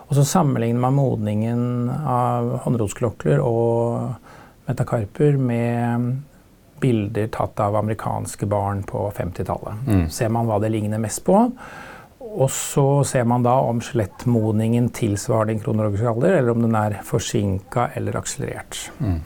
og 0.04 0.18
så 0.18 0.24
sammenligner 0.28 0.82
man 0.84 0.98
modningen 0.98 1.88
av 1.90 2.50
håndrotsklokler 2.66 3.40
og 3.40 4.68
metakarper 4.68 5.38
med 5.40 6.12
bilder 6.84 7.30
tatt 7.32 7.60
av 7.64 7.76
amerikanske 7.80 8.46
barn 8.50 8.82
på 8.84 9.06
50-tallet. 9.16 9.88
Mm. 9.88 10.04
Ser 10.12 10.32
man 10.34 10.48
hva 10.48 10.60
det 10.60 10.72
ligner 10.74 11.00
mest 11.00 11.24
på. 11.24 11.38
Og 12.34 12.50
så 12.50 12.86
ser 13.06 13.26
man 13.30 13.44
da 13.46 13.54
om 13.62 13.80
skjelettmodningen 13.84 14.90
tilsvarer 14.96 15.52
din 15.52 15.62
kronologiske 15.62 16.08
alder, 16.10 16.38
eller 16.38 16.54
om 16.54 16.64
den 16.64 16.76
er 16.76 16.98
forsinka 17.06 17.90
eller 17.94 18.18
akselerert. 18.18 18.80
Mm. 18.98 19.20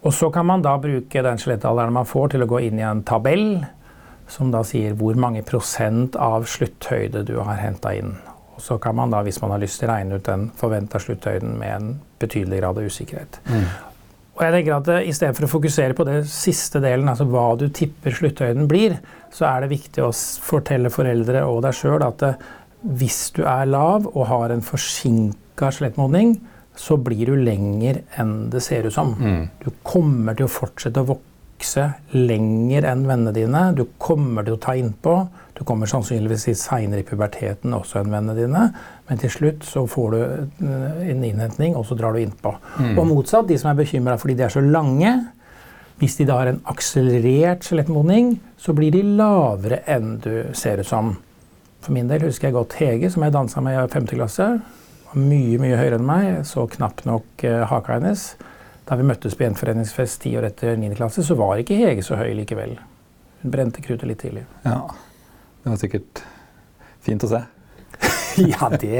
Og 0.00 0.14
så 0.16 0.30
kan 0.34 0.48
man 0.48 0.64
da 0.64 0.74
bruke 0.80 1.22
den 1.22 1.38
skjelettalderen 1.40 1.94
man 1.94 2.08
får, 2.08 2.32
til 2.32 2.44
å 2.44 2.50
gå 2.50 2.62
inn 2.66 2.80
i 2.80 2.86
en 2.88 3.04
tabell 3.06 3.62
som 4.30 4.50
da 4.52 4.62
sier 4.66 4.96
hvor 4.98 5.18
mange 5.18 5.42
prosent 5.46 6.16
av 6.18 6.46
slutthøyde 6.48 7.24
du 7.28 7.36
har 7.40 7.60
henta 7.60 7.92
inn. 7.98 8.14
Og 8.60 8.64
så 8.66 8.76
kan 8.76 8.96
man 8.98 9.12
da, 9.12 9.22
hvis 9.24 9.40
man 9.40 9.54
har 9.54 9.62
lyst 9.62 9.80
til, 9.80 9.88
regne 9.88 10.18
ut 10.20 10.26
den 10.26 10.50
forventa 10.60 11.00
slutthøyden 11.00 11.54
med 11.56 11.76
en 11.78 11.94
betydelig 12.20 12.60
grad 12.60 12.76
av 12.76 12.90
usikkerhet. 12.90 13.40
Mm. 13.48 13.64
Og 14.36 14.42
jeg 14.44 14.54
tenker 14.54 14.74
at 14.76 14.90
eh, 14.92 15.08
I 15.08 15.14
stedet 15.16 15.36
for 15.38 15.46
å 15.48 15.52
fokusere 15.54 15.96
på 15.96 16.04
det 16.08 16.18
siste 16.28 16.82
delen, 16.84 17.08
altså 17.08 17.24
hva 17.28 17.46
du 17.56 17.70
tipper 17.72 18.12
slutthøyden 18.16 18.68
blir, 18.68 18.98
så 19.32 19.48
er 19.48 19.64
det 19.64 19.72
viktig 19.72 20.04
å 20.04 20.12
fortelle 20.44 20.92
foreldre 20.92 21.46
og 21.48 21.62
deg 21.64 21.76
sjøl 21.76 22.04
at 22.04 22.26
eh, 22.28 22.46
hvis 23.00 23.22
du 23.36 23.42
er 23.48 23.68
lav 23.68 24.06
og 24.12 24.28
har 24.28 24.52
en 24.52 24.64
forsinka 24.64 25.72
skjelettmodning, 25.72 26.36
så 26.76 26.96
blir 27.00 27.32
du 27.32 27.40
lenger 27.40 28.04
enn 28.20 28.50
det 28.52 28.62
ser 28.64 28.86
ut 28.88 28.94
som. 28.94 29.16
Mm. 29.16 29.42
Du 29.64 29.72
kommer 29.84 30.36
til 30.36 30.48
å 30.48 30.52
fortsette 30.52 31.00
å 31.00 31.10
vokse 31.14 31.29
lenger 32.14 32.86
enn 32.90 33.04
vennene 33.08 33.32
dine. 33.36 33.62
Du 33.76 33.84
kommer 33.98 34.46
til 34.46 34.56
å 34.56 34.60
ta 34.62 34.74
innpå. 34.78 35.14
Du 35.56 35.62
kommer 35.68 35.90
sannsynligvis 35.90 36.48
seinere 36.58 37.02
i 37.02 37.06
puberteten 37.06 37.74
også 37.76 38.00
enn 38.00 38.12
vennene 38.14 38.36
dine. 38.38 38.64
Men 39.08 39.20
til 39.20 39.32
slutt 39.34 39.66
så 39.68 39.84
får 39.90 40.14
du 40.14 40.20
eh, 40.22 41.02
en 41.12 41.24
innhentning, 41.26 41.76
og 41.76 41.84
så 41.88 41.98
drar 41.98 42.16
du 42.16 42.22
innpå. 42.22 42.54
Mm. 42.78 42.94
Og 42.94 43.06
motsatt, 43.10 43.48
de 43.48 43.58
som 43.60 43.72
er 43.72 43.80
bekymra 43.82 44.18
fordi 44.20 44.38
de 44.38 44.46
er 44.46 44.54
så 44.54 44.64
lange. 44.64 45.14
Hvis 46.00 46.16
de 46.16 46.26
da 46.28 46.40
har 46.40 46.48
en 46.48 46.62
akselerert 46.72 47.66
skjelettmodning, 47.66 48.38
så 48.56 48.72
blir 48.76 48.94
de 48.94 49.04
lavere 49.04 49.82
enn 49.90 50.16
du 50.24 50.34
ser 50.56 50.80
ut 50.80 50.88
som. 50.88 51.14
For 51.84 51.92
min 51.96 52.08
del 52.08 52.24
husker 52.24 52.48
jeg 52.48 52.56
godt 52.56 52.76
Hege, 52.80 53.10
som 53.12 53.24
jeg 53.24 53.36
dansa 53.36 53.60
med 53.64 53.76
i 53.76 53.88
5. 53.92 54.12
klasse 54.16 54.52
mye 55.18 55.58
mye 55.60 55.78
høyere 55.78 55.98
enn 55.98 56.06
meg, 56.06 56.30
så 56.46 56.66
knapt 56.70 57.06
nok 57.08 57.44
uh, 57.46 57.64
haka 57.70 57.98
hennes. 57.98 58.32
Da 58.90 58.96
vi 58.98 59.06
møttes 59.06 59.36
på 59.38 59.44
gjenforeningsfest 59.44 60.24
ti 60.24 60.32
år 60.34 60.48
etter 60.48 60.74
9. 60.74 60.88
klasse, 60.98 61.22
så 61.22 61.36
var 61.38 61.60
ikke 61.62 61.76
Hege 61.78 62.02
så 62.02 62.16
høy 62.18 62.32
likevel. 62.40 62.74
Hun 63.40 63.52
brente 63.54 63.84
kruttet 63.84 64.10
litt 64.10 64.18
tidlig. 64.24 64.42
Ja, 64.64 64.82
Det 65.62 65.70
var 65.70 65.78
sikkert 65.78 66.22
fint 67.06 67.22
å 67.22 67.30
se. 67.30 67.40
ja, 68.50 68.66
det, 68.72 68.90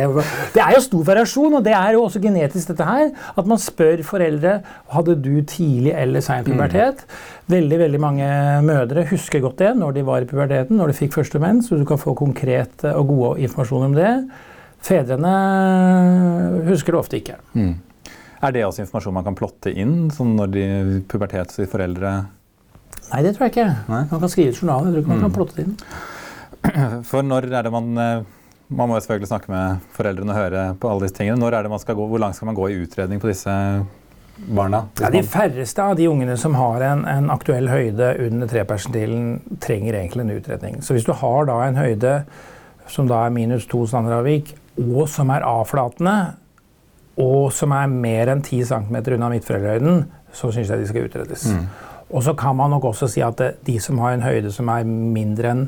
det, 0.54 0.61
er 0.62 0.76
jo 0.76 0.85
stor 0.85 1.02
variasjon, 1.09 1.56
og 1.59 1.66
det 1.66 1.75
er 1.75 1.97
jo 1.97 2.04
også 2.04 2.23
genetisk, 2.23 2.70
dette 2.70 2.87
her. 2.87 3.11
At 3.35 3.50
man 3.50 3.59
spør 3.59 4.04
foreldre 4.06 4.61
hadde 4.94 5.18
du 5.25 5.32
tidlig 5.42 5.97
eller 5.99 6.23
sein 6.23 6.47
pubertet. 6.47 7.02
Mm. 7.02 7.50
Veldig 7.56 7.82
veldig 7.82 8.02
mange 8.06 8.30
mødre 8.70 9.09
husker 9.11 9.42
godt 9.42 9.59
det 9.64 9.75
når 9.80 9.99
de 9.99 10.06
var 10.06 10.23
i 10.23 10.30
puberteten, 10.30 10.78
når 10.78 10.92
de 10.92 10.99
fikk 11.02 11.18
første 11.18 11.42
mens. 11.42 11.66
Så 11.66 11.80
du 11.80 11.87
kan 11.88 11.99
få 11.99 12.14
konkret 12.14 12.87
og 12.94 13.11
god 13.11 13.42
informasjon 13.42 13.90
om 13.90 13.99
det. 13.99 14.16
Fedrene 14.87 15.37
husker 16.70 16.94
det 16.94 17.02
ofte 17.02 17.25
ikke. 17.25 17.40
Mm. 17.59 17.75
Er 18.40 18.54
det 18.56 18.64
også 18.64 18.85
informasjon 18.85 19.16
man 19.16 19.26
kan 19.26 19.37
plotte 19.37 19.73
inn 19.73 20.09
sånn 20.14 20.32
når 20.38 20.52
de 20.54 20.66
pubertetsforeldre 21.11 22.12
Nei, 23.11 23.23
det 23.25 23.32
tror 23.35 23.49
jeg 23.49 23.52
ikke. 23.54 23.70
Nei? 23.90 24.04
Man 24.06 24.20
kan 24.23 24.30
skrive 24.30 24.52
ut 24.54 24.59
journalen. 24.61 24.87
Jeg 24.87 24.94
tror 24.94 25.02
ikke 25.02 25.11
man 25.11 25.18
mm. 25.18 25.25
kan 25.25 25.32
plotte 25.35 25.56
det 25.56 25.64
inn. 25.66 25.73
For 27.11 27.26
når 27.26 27.49
er 27.49 27.66
det 27.66 27.73
man 27.75 27.88
eh, 27.99 28.28
Man 28.70 28.87
må 28.87 28.94
jo 28.94 29.02
selvfølgelig 29.02 29.30
snakke 29.32 29.50
med 29.50 29.87
foreldrene 29.97 30.30
og 30.30 30.38
høre 30.38 30.66
på 30.78 30.90
alle 30.90 31.06
disse 31.06 31.16
tingene. 31.18 31.40
Når 31.42 31.56
er 31.56 31.66
det 31.66 31.73
man 31.73 31.82
skal 31.82 31.97
gå, 31.99 32.06
Hvor 32.06 32.23
langt 32.23 32.38
skal 32.38 32.50
man 32.52 32.59
gå 32.59 32.68
i 32.70 32.76
utredning 32.85 33.23
på 33.23 33.30
disse 33.30 33.54
barna? 34.47 34.85
Ja, 35.00 35.11
de 35.11 35.25
færreste 35.26 35.82
av 35.82 35.97
de 35.99 36.06
ungene 36.11 36.37
som 36.38 36.54
har 36.54 36.85
en, 36.87 37.02
en 37.09 37.32
aktuell 37.35 37.66
høyde 37.70 38.12
under 38.28 38.50
trepersentilen, 38.50 39.40
trenger 39.61 39.99
egentlig 39.99 40.26
en 40.26 40.37
utredning. 40.37 40.78
Så 40.87 40.94
hvis 40.94 41.09
du 41.09 41.12
har 41.18 41.50
da 41.50 41.59
en 41.66 41.80
høyde 41.80 42.14
som 42.90 43.11
da 43.11 43.25
er 43.26 43.35
minus 43.35 43.66
to 43.70 43.82
standardavvik, 43.90 44.54
og 44.80 45.04
som 45.11 45.35
er 45.35 45.44
avflatende, 45.47 46.14
og 47.20 47.52
som 47.54 47.74
er 47.76 47.92
mer 47.92 48.32
enn 48.32 48.42
10 48.42 48.64
cm 48.70 48.98
unna 49.16 49.30
midtforeldrehøyden, 49.34 50.04
så 50.32 50.50
syns 50.54 50.70
jeg 50.72 50.80
de 50.80 50.88
skal 50.88 51.08
utredes. 51.08 51.46
Mm. 51.52 51.68
Og 52.10 52.24
så 52.26 52.34
kan 52.38 52.56
man 52.58 52.72
nok 52.74 52.88
også 52.90 53.08
si 53.10 53.22
at 53.22 53.40
de 53.66 53.76
som 53.82 54.00
har 54.02 54.16
en 54.16 54.24
høyde 54.24 54.50
som 54.54 54.70
er 54.72 54.88
mindre 54.88 55.54
enn 55.54 55.64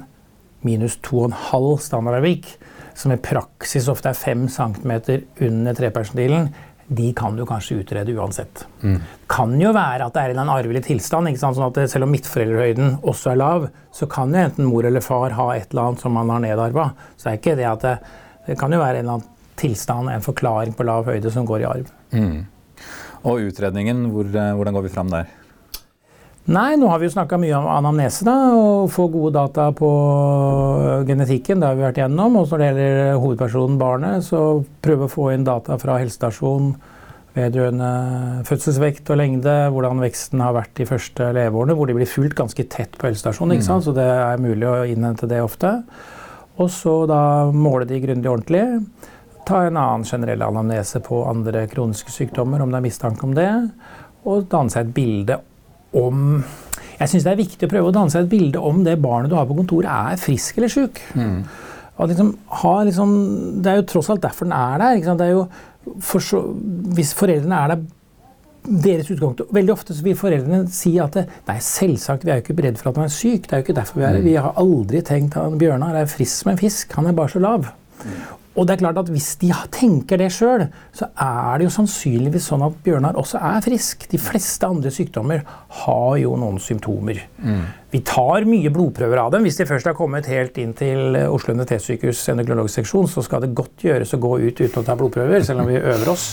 minus 0.67 0.99
2,5 1.03 1.79
standardavvik, 1.87 2.49
som 2.95 3.15
i 3.15 3.21
praksis 3.23 3.89
ofte 3.91 4.11
er 4.11 4.19
5 4.19 4.47
cm 4.53 4.93
under 5.49 5.75
trepersentilen, 5.79 6.51
de 6.93 7.13
kan 7.17 7.37
du 7.39 7.45
kanskje 7.49 7.79
utrede 7.81 8.13
uansett. 8.19 8.67
Mm. 8.83 8.99
kan 9.31 9.55
jo 9.61 9.71
være 9.73 10.07
at 10.07 10.17
det 10.17 10.23
er 10.23 10.35
en 10.35 10.51
arvelig 10.53 10.83
tilstand. 10.85 11.31
sånn 11.39 11.63
at 11.65 11.91
Selv 11.91 12.05
om 12.05 12.11
midtforeldrehøyden 12.13 12.99
også 13.03 13.31
er 13.33 13.39
lav, 13.41 13.69
så 13.93 14.07
kan 14.07 14.35
jo 14.35 14.43
enten 14.43 14.69
mor 14.69 14.85
eller 14.85 15.01
far 15.01 15.31
ha 15.31 15.55
et 15.57 15.71
eller 15.71 15.83
annet 15.83 16.01
som 16.01 16.13
man 16.13 16.29
har 16.31 16.41
nedarva. 16.41 16.93
Så 17.17 17.29
det 17.29 17.33
er 17.33 17.41
ikke 17.41 17.57
det 17.57 17.69
at 17.71 17.81
det, 17.87 17.99
det 18.47 18.59
kan 18.59 18.73
jo 18.73 18.83
være 18.83 18.99
en 18.99 19.07
eller 19.07 19.13
annen 19.21 19.32
tilstand, 19.63 20.11
en 20.11 20.25
forklaring 20.25 20.75
på 20.77 20.87
lav 20.89 21.07
høyde 21.09 21.31
som 21.33 21.47
går 21.49 21.63
i 21.63 21.69
arv. 21.71 21.95
Mm. 22.13 22.43
Og 23.23 23.47
utredningen, 23.49 24.09
hvor, 24.11 24.27
eh, 24.27 24.55
hvordan 24.59 24.75
går 24.75 24.89
vi 24.89 24.95
fram 24.97 25.13
der? 25.13 25.31
Nei, 26.51 26.75
nå 26.75 26.89
har 26.91 26.99
vi 26.99 27.07
jo 27.07 27.15
snakka 27.15 27.37
mye 27.39 27.55
om 27.55 27.69
anamnese 27.71 28.25
da, 28.27 28.35
og 28.59 28.89
få 28.91 29.07
gode 29.13 29.37
data 29.37 29.69
på 29.79 29.91
genetikken. 31.07 31.61
Det 31.63 31.69
har 31.69 31.77
vi 31.79 31.85
vært 31.87 32.01
gjennom. 32.03 32.35
Og 32.41 32.49
når 32.51 32.59
det 32.59 32.71
gjelder 32.71 33.21
hovedpersonen 33.23 33.77
barnet, 33.79 34.27
så 34.27 34.41
prøve 34.83 35.07
å 35.07 35.13
få 35.13 35.29
inn 35.37 35.47
data 35.47 35.79
fra 35.79 36.01
helsestasjon, 36.03 36.73
vedrørende 37.37 37.93
fødselsvekt 38.49 39.13
og 39.15 39.21
lengde, 39.23 39.55
hvordan 39.73 40.03
veksten 40.03 40.43
har 40.43 40.57
vært 40.59 40.75
de 40.81 40.89
første 40.91 41.31
leveårene, 41.39 41.79
hvor 41.79 41.89
de 41.89 41.97
blir 41.97 42.11
fulgt 42.11 42.37
ganske 42.43 42.67
tett 42.75 42.99
på 42.99 43.07
helsestasjonen, 43.09 43.55
ikke 43.57 43.69
sant? 43.69 43.87
så 43.87 43.95
det 43.97 44.05
er 44.11 44.43
mulig 44.43 44.67
å 44.69 44.83
innhente 44.83 45.31
det 45.31 45.41
ofte. 45.47 45.77
Og 46.59 46.69
så 46.75 47.05
da 47.09 47.23
måle 47.55 47.87
de 47.89 48.03
grundig 48.03 48.29
ordentlig. 48.29 48.67
Ta 49.53 49.63
en 49.69 49.77
annen 49.77 50.05
generell 50.09 50.45
anamnese 50.47 51.03
på 51.05 51.23
andre 51.29 51.67
kroniske 51.71 52.13
sykdommer, 52.15 52.63
om 52.65 52.73
det 52.73 52.81
er 52.81 52.87
mistanke 52.87 53.27
om 53.29 53.35
det. 53.37 53.51
Og 54.25 54.47
danne 54.51 54.73
seg 54.73 54.87
et 54.87 54.95
bilde 54.97 55.41
om 55.99 56.43
Jeg 56.99 57.11
syns 57.11 57.25
det 57.27 57.33
er 57.33 57.41
viktig 57.41 57.67
å 57.67 57.71
prøve 57.73 57.91
å 57.91 57.95
danne 57.95 58.13
seg 58.15 58.25
et 58.25 58.31
bilde 58.31 58.61
om 58.63 58.85
det 58.87 58.95
barnet 59.03 59.33
du 59.33 59.35
har 59.35 59.49
på 59.49 59.57
kontoret, 59.59 59.91
er 59.91 60.21
frisk 60.21 60.61
eller 60.61 60.71
sjuk. 60.71 61.01
Mm. 61.19 61.41
Liksom, 61.99 62.29
liksom, 62.87 63.17
det 63.63 63.73
er 63.73 63.81
jo 63.81 63.89
tross 63.91 64.11
alt 64.13 64.23
derfor 64.23 64.47
den 64.47 64.55
er 64.55 64.79
der. 64.81 65.17
Det 65.19 65.27
er 65.27 65.33
jo 65.35 65.43
for 66.01 66.23
så, 66.23 66.45
hvis 66.95 67.11
foreldrene 67.19 67.59
er 67.59 67.73
der 67.73 67.83
deres 68.63 69.11
utgangspunkt. 69.11 69.55
Veldig 69.55 69.73
ofte 69.75 69.97
vil 70.05 70.19
foreldrene 70.19 70.71
si 70.73 70.95
at 71.03 71.17
det, 71.19 71.25
nei, 71.49 71.57
selvsagt, 71.67 72.27
vi 72.27 72.31
er 72.31 72.39
jo 72.39 72.45
ikke 72.45 72.59
redd 72.63 72.79
for 72.79 72.93
at 72.93 73.01
han 73.01 73.09
er 73.09 73.15
syk. 73.15 73.49
det 73.49 73.57
er 73.57 73.63
jo 73.63 73.67
ikke 73.67 73.79
derfor 73.81 73.99
Vi 73.99 74.07
er 74.07 74.19
mm. 74.21 74.29
Vi 74.29 74.37
har 74.39 74.61
aldri 74.63 75.03
tenkt 75.03 75.37
at 75.41 75.59
Bjørnar 75.59 75.99
er 75.99 76.11
frisk 76.11 76.45
som 76.45 76.53
en 76.53 76.61
fisk. 76.61 76.95
Han 76.99 77.11
er 77.11 77.19
bare 77.19 77.35
så 77.35 77.43
lav. 77.43 77.67
Mm. 78.05 78.15
Og 78.53 78.67
det 78.69 78.75
er 78.75 78.83
klart 78.83 78.99
at 79.01 79.11
Hvis 79.13 79.35
de 79.41 79.51
tenker 79.73 80.21
det 80.21 80.29
sjøl, 80.35 80.67
så 80.93 81.09
er 81.17 81.59
det 81.59 81.69
jo 81.69 81.73
sannsynligvis 81.73 82.51
sånn 82.51 82.65
at 82.67 82.75
Bjørnar 82.85 83.17
også 83.21 83.41
er 83.41 83.63
frisk. 83.65 84.05
De 84.11 84.21
fleste 84.21 84.69
andre 84.69 84.93
sykdommer 84.93 85.45
har 85.83 86.17
jo 86.21 86.35
noen 86.37 86.59
symptomer. 86.61 87.23
Mm. 87.41 87.63
Vi 87.93 88.01
tar 88.09 88.47
mye 88.49 88.73
blodprøver 88.73 89.21
av 89.21 89.33
dem. 89.35 89.47
Hvis 89.47 89.59
de 89.61 89.69
først 89.69 89.89
har 89.89 89.97
kommet 89.97 90.29
helt 90.29 90.59
inn 90.61 90.75
til 90.77 91.17
Oslo 91.27 91.57
universitetssykehus 91.57 92.21
endokrinologisk 92.33 92.81
seksjon, 92.81 93.09
så 93.09 93.25
skal 93.25 93.45
det 93.45 93.55
godt 93.57 93.87
gjøres 93.89 94.13
å 94.17 94.21
gå 94.21 94.35
ut 94.45 94.63
uten 94.63 94.81
å 94.81 94.85
ta 94.87 94.97
blodprøver, 95.01 95.45
selv 95.45 95.65
om 95.65 95.73
vi 95.73 95.81
øver 95.81 96.13
oss. 96.13 96.29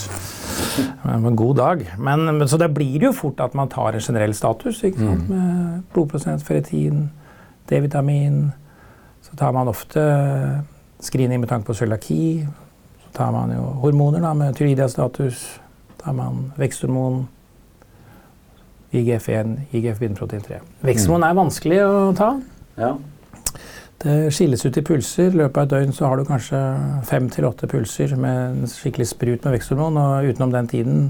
En 1.08 1.36
god 1.36 1.56
dag. 1.56 1.84
Men, 1.98 2.44
så 2.48 2.60
det 2.60 2.70
blir 2.76 3.08
jo 3.08 3.14
fort 3.16 3.40
at 3.44 3.56
man 3.56 3.68
tar 3.72 3.96
en 3.96 4.04
generell 4.04 4.36
status. 4.36 4.82
ikke 4.84 5.00
sant? 5.00 5.28
Mm. 5.28 5.32
Med 5.32 5.82
blodprosent, 5.94 6.44
ferritin, 6.44 7.08
D-vitamin. 7.68 8.42
Så 9.24 9.36
tar 9.36 9.52
man 9.56 9.68
ofte 9.68 10.04
screening 11.04 11.40
med 11.40 11.48
tanke 11.50 11.66
på 11.66 11.74
cøliaki. 11.74 12.46
Så 13.04 13.12
tar 13.16 13.32
man 13.34 13.52
jo 13.54 13.66
hormoner 13.82 14.22
da, 14.24 14.32
med 14.34 14.56
tyridiastatus. 14.56 15.60
tar 16.00 16.12
man 16.16 16.52
veksthormon, 16.56 17.26
IGF-1, 18.92 19.56
IGF-bindeprotein 19.76 20.42
3. 20.46 20.60
Veksthormon 20.88 21.26
er 21.26 21.36
vanskelig 21.36 21.80
å 21.84 21.90
ta. 22.16 22.30
Ja. 22.80 22.94
Det 24.00 24.14
skilles 24.32 24.64
ut 24.64 24.78
i 24.80 24.82
pulser. 24.82 25.28
I 25.28 25.42
løpet 25.42 25.58
av 25.60 25.66
et 25.66 25.74
døgn 25.74 25.92
så 25.92 26.08
har 26.08 26.16
du 26.16 26.24
kanskje 26.24 26.60
fem 27.06 27.28
til 27.30 27.44
åtte 27.44 27.68
pulser 27.68 28.16
med 28.16 28.40
en 28.62 28.72
skikkelig 28.72 29.10
sprut 29.12 29.44
med 29.44 29.58
veksthormon, 29.58 30.00
og 30.00 30.30
utenom 30.32 30.54
den 30.54 30.70
tiden 30.72 31.02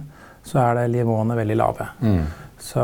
så 0.42 0.58
er 0.64 0.80
det 0.80 0.90
nivåene 0.96 1.38
veldig 1.38 1.56
lave. 1.60 1.86
Mm. 2.02 2.24
Så 2.60 2.82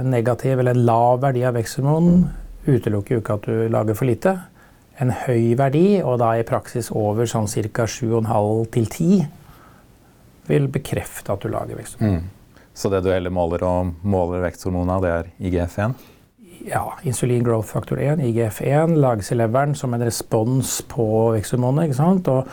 en 0.00 0.10
negativ 0.10 0.58
eller 0.58 0.74
en 0.74 0.86
lav 0.88 1.20
verdi 1.22 1.44
av 1.46 1.54
veksthormon 1.58 2.24
utelukker 2.66 3.16
jo 3.16 3.22
ikke 3.22 3.36
at 3.36 3.46
du 3.46 3.68
lager 3.70 3.98
for 3.98 4.08
lite 4.08 4.34
en 5.02 5.12
høy 5.26 5.54
verdi, 5.58 6.00
og 6.02 6.20
da 6.22 6.32
i 6.38 6.46
praksis 6.46 6.88
over 6.94 7.28
sånn 7.28 7.48
ca. 7.48 7.84
7,5 7.84 8.70
til 8.74 8.86
10, 8.88 9.26
vil 10.46 10.68
bekrefte 10.72 11.34
at 11.34 11.42
du 11.42 11.50
lager 11.52 11.78
veksthormon. 11.78 12.20
Mm. 12.22 12.64
Så 12.76 12.90
det 12.92 13.02
du 13.04 13.10
heller 13.10 13.32
måler 13.32 13.64
og 13.64 14.04
måler 14.04 14.44
veksthormonene, 14.44 15.00
det 15.02 15.12
er 15.12 15.32
IGF-1? 15.48 15.96
Ja, 16.66 16.84
insulin 17.06 17.44
growth 17.46 17.70
factor 17.72 18.00
1, 18.00 18.20
IGF-1, 18.26 18.96
lages 19.00 19.30
i 19.32 19.38
leveren 19.38 19.76
som 19.78 19.94
en 19.94 20.04
respons 20.04 20.80
på 20.90 21.06
veksthormonet. 21.36 21.88
ikke 21.88 21.98
sant? 21.98 22.28
Og 22.32 22.48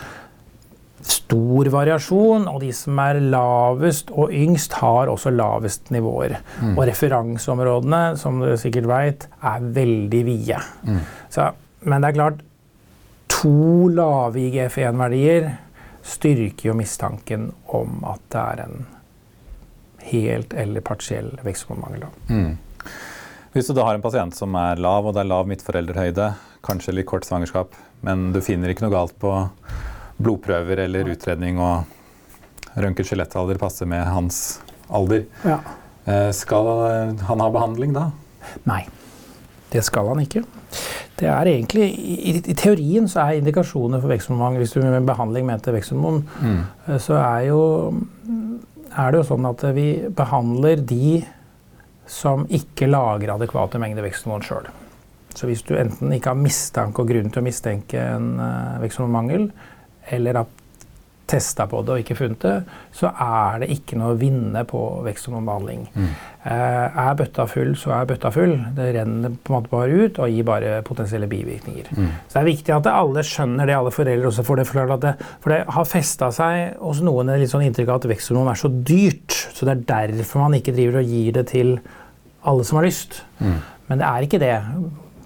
stor 1.03 1.67
variasjon, 1.73 2.45
og 2.47 2.62
de 2.63 2.69
som 2.75 3.00
er 3.03 3.19
lavest 3.33 4.13
og 4.15 4.31
yngst, 4.31 4.77
har 4.79 5.12
også 5.12 5.34
lavest 5.36 5.91
nivåer. 5.91 6.38
Mm. 6.62 6.77
Og 6.77 6.88
referanseområdene, 6.88 8.03
som 8.19 8.39
du 8.39 8.53
sikkert 8.60 8.88
veit, 8.88 9.27
er 9.43 9.67
veldig 9.75 10.23
vide. 10.29 10.62
Mm. 10.88 11.01
Så 11.34 11.49
men 11.84 12.04
det 12.04 12.12
er 12.12 12.17
klart, 12.17 12.41
to 13.32 13.89
lave 13.91 14.39
IGF-1-verdier 14.39 15.50
styrker 16.04 16.69
jo 16.69 16.76
mistanken 16.78 17.50
om 17.72 18.04
at 18.08 18.24
det 18.34 18.43
er 18.43 18.62
en 18.65 18.86
helt 20.04 20.54
eller 20.60 20.84
partiell 20.84 21.32
veksthormonmangel. 21.43 22.08
Mm. 22.28 22.58
Hvis 23.54 23.69
du 23.69 23.76
da 23.78 23.86
har 23.88 23.96
en 23.96 24.04
pasient 24.04 24.36
som 24.36 24.56
er 24.60 24.82
lav, 24.82 25.06
og 25.08 25.15
det 25.15 25.24
er 25.24 25.30
lav 25.30 25.48
midtforeldrehøyde, 25.50 26.32
kanskje 26.65 26.96
litt 26.98 27.08
kort 27.10 27.28
svangerskap, 27.28 27.76
men 28.04 28.32
du 28.36 28.41
finner 28.43 28.72
ikke 28.74 28.88
noe 28.88 28.96
galt 28.96 29.15
på 29.22 29.32
blodprøver 30.24 30.84
eller 30.86 31.12
utredning, 31.13 31.60
og 31.62 32.74
røntgen-skjelettalder 32.74 33.62
passer 33.62 33.89
med 33.89 34.04
hans 34.10 34.60
alder, 34.89 35.28
ja. 35.46 35.62
Eh, 36.04 36.32
skal 36.36 36.67
han 37.24 37.39
ha 37.39 37.46
behandling 37.54 37.93
da? 37.96 38.10
Nei, 38.67 38.82
det 39.72 39.86
skal 39.88 40.10
han 40.12 40.19
ikke. 40.26 40.43
Det 41.19 41.30
er 41.30 41.49
egentlig, 41.52 41.88
i, 41.93 42.36
i, 42.41 42.56
teorien 42.58 43.06
så 43.10 43.28
er 43.28 43.38
indikasjoner 43.38 44.02
for 44.02 44.10
veksthormon 44.10 44.58
Hvis 44.58 44.73
du 44.73 44.80
med 44.82 45.06
behandling 45.06 45.45
mente 45.45 45.73
veksthormon, 45.76 46.23
mm. 46.41 46.62
Eh, 46.88 46.97
så 47.02 47.19
er, 47.19 47.49
jo, 47.52 47.60
er 48.89 49.12
det 49.13 49.21
jo 49.21 49.28
sånn 49.28 49.49
at 49.49 49.65
vi 49.78 49.88
behandler 50.15 50.82
de 50.82 51.19
som 52.10 52.47
ikke 52.52 52.89
lager 52.89 53.36
adekvate 53.36 53.80
mengder 53.82 54.06
veksthormon 54.06 54.43
sjøl. 54.43 54.71
Så 55.34 55.47
hvis 55.49 55.63
du 55.65 55.76
enten 55.78 56.12
ikke 56.13 56.34
har 56.34 56.39
mistanke 56.39 57.02
og 57.02 57.10
grunn 57.10 57.32
til 57.34 57.41
å 57.41 57.45
mistenke 57.45 58.02
en 58.02 58.36
uh, 58.38 58.82
veksthormonmangel, 58.84 59.47
eller 60.13 60.43
at 60.43 60.62
testa 61.34 61.65
på 61.69 61.82
det 61.84 61.96
og 61.96 62.04
ikke 62.04 62.17
funnet 62.17 62.46
det, 62.46 62.54
så 62.96 63.10
er 63.12 63.63
det 63.63 63.72
ikke 63.74 63.98
noe 64.00 64.13
å 64.13 64.19
vinne 64.19 64.63
på 64.69 64.82
veksthormonbehandling. 65.06 65.84
Mm. 65.93 66.13
Eh, 66.43 66.98
er 67.04 67.17
bøtta 67.19 67.46
full, 67.48 67.74
så 67.80 67.93
er 67.98 68.08
bøtta 68.10 68.32
full. 68.36 68.56
Det 68.78 68.89
renner 68.98 69.34
på 69.34 69.54
en 69.54 69.58
måte 69.58 69.72
bare 69.72 70.00
ut 70.06 70.22
og 70.22 70.32
gir 70.32 70.48
bare 70.48 70.78
potensielle 70.86 71.30
bivirkninger. 71.32 71.91
Mm. 71.96 72.10
Så 72.28 72.36
det 72.36 72.41
er 72.41 72.50
viktig 72.50 72.76
at 72.76 72.89
alle 72.91 73.26
skjønner 73.28 73.69
det, 73.69 73.78
alle 73.78 73.93
foreldre 73.96 74.32
også 74.32 74.48
får 74.48 74.62
det 74.62 74.67
forklart. 74.69 75.06
Det, 75.06 75.13
for 75.43 75.56
det 75.56 75.62
har 75.78 75.89
festa 75.89 76.32
seg 76.36 76.80
hos 76.84 77.04
noen 77.06 77.32
et 77.34 77.43
litt 77.43 77.54
sånn 77.54 77.67
inntrykk 77.67 77.93
av 77.93 78.02
at 78.02 78.10
veksthormon 78.13 78.52
er 78.54 78.60
så 78.60 78.72
dyrt. 78.72 79.38
Så 79.56 79.67
det 79.69 79.78
er 79.78 80.17
derfor 80.17 80.46
man 80.46 80.60
ikke 80.60 80.76
driver 80.76 81.02
og 81.02 81.15
gir 81.15 81.38
det 81.39 81.48
til 81.54 81.78
alle 82.43 82.67
som 82.67 82.82
har 82.82 82.89
lyst. 82.89 83.24
Mm. 83.39 83.58
Men 83.89 84.02
det 84.02 84.10
er 84.10 84.28
ikke 84.28 84.43
det. 84.43 84.58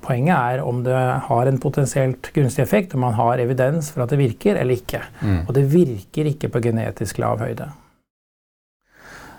Poenget 0.08 0.38
er 0.38 0.62
om 0.63 0.86
det 0.86 0.96
har 1.28 1.50
en 1.50 1.58
potensielt 1.60 2.30
gunstig 2.36 2.63
effekt, 2.63 2.96
om 2.96 3.04
man 3.04 3.17
har 3.17 3.41
evidens 3.43 3.91
for 3.91 4.06
at 4.06 4.13
det 4.13 4.22
virker 4.22 4.56
eller 4.56 4.80
ikke. 4.80 5.02
Mm. 5.20 5.41
Og 5.43 5.52
det 5.58 5.65
virker 5.74 6.32
ikke 6.32 6.52
på 6.54 6.63
genetisk 6.63 7.20
lav 7.20 7.43
høyde. 7.43 7.67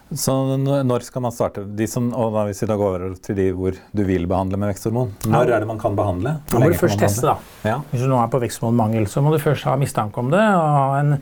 Så 0.09 0.33
når 0.57 1.05
skal 1.05 1.21
man 1.21 1.33
starte? 1.37 1.65
Som, 1.89 2.09
og 2.17 2.33
da, 2.33 2.47
hvis 2.49 2.63
vi 2.63 2.69
da 2.71 2.77
går 2.81 2.95
over 2.95 3.17
til 3.21 3.37
de 3.37 3.49
hvor 3.53 3.77
du 3.77 4.05
vil 4.09 4.25
behandle 4.29 4.57
med 4.61 4.71
veksthormon, 4.73 5.11
når 5.29 5.53
er 5.53 5.65
det 5.65 5.69
man 5.69 5.81
kan 5.81 5.97
behandle? 5.97 6.39
Hvor 6.49 6.65
må 6.65 6.71
du 6.73 6.79
først 6.81 7.01
teste, 7.01 7.27
da. 7.29 7.35
Ja. 7.69 7.75
Hvis 7.91 8.05
du 8.05 8.09
nå 8.09 8.21
er 8.23 8.31
på 8.33 8.41
veksthormonmangel, 8.41 9.09
så 9.09 9.21
må 9.25 9.35
du 9.35 9.41
først 9.43 9.69
ha 9.69 9.77
mistanke 9.77 10.21
om 10.23 10.33
det 10.33 10.41
og 10.41 10.71
ha 10.79 10.87
en, 11.03 11.13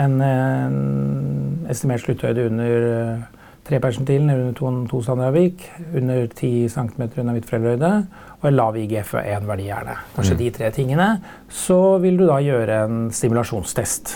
en, 0.00 0.16
en 0.24 1.68
estimert 1.68 2.04
slutthøyde 2.06 2.48
under 2.48 2.88
3 3.70 3.78
persentilen 3.82 4.30
under 4.34 4.54
2, 4.58 4.70
2 4.90 5.02
standardavvik, 5.06 5.64
under 5.94 6.26
10 6.26 6.68
cm 6.74 7.02
under 7.06 7.36
midtforeldrehøyde 7.36 7.92
og 8.40 8.48
en 8.48 8.56
lav 8.56 8.78
IGF-1-verdi 8.80 9.66
gjerne. 9.68 9.96
Kanskje 10.16 10.34
mm. 10.34 10.40
de 10.40 10.48
tre 10.56 10.70
tingene. 10.74 11.08
Så 11.52 11.78
vil 12.02 12.16
du 12.18 12.24
da 12.26 12.40
gjøre 12.42 12.80
en 12.86 13.02
stimulasjonstest. 13.14 14.14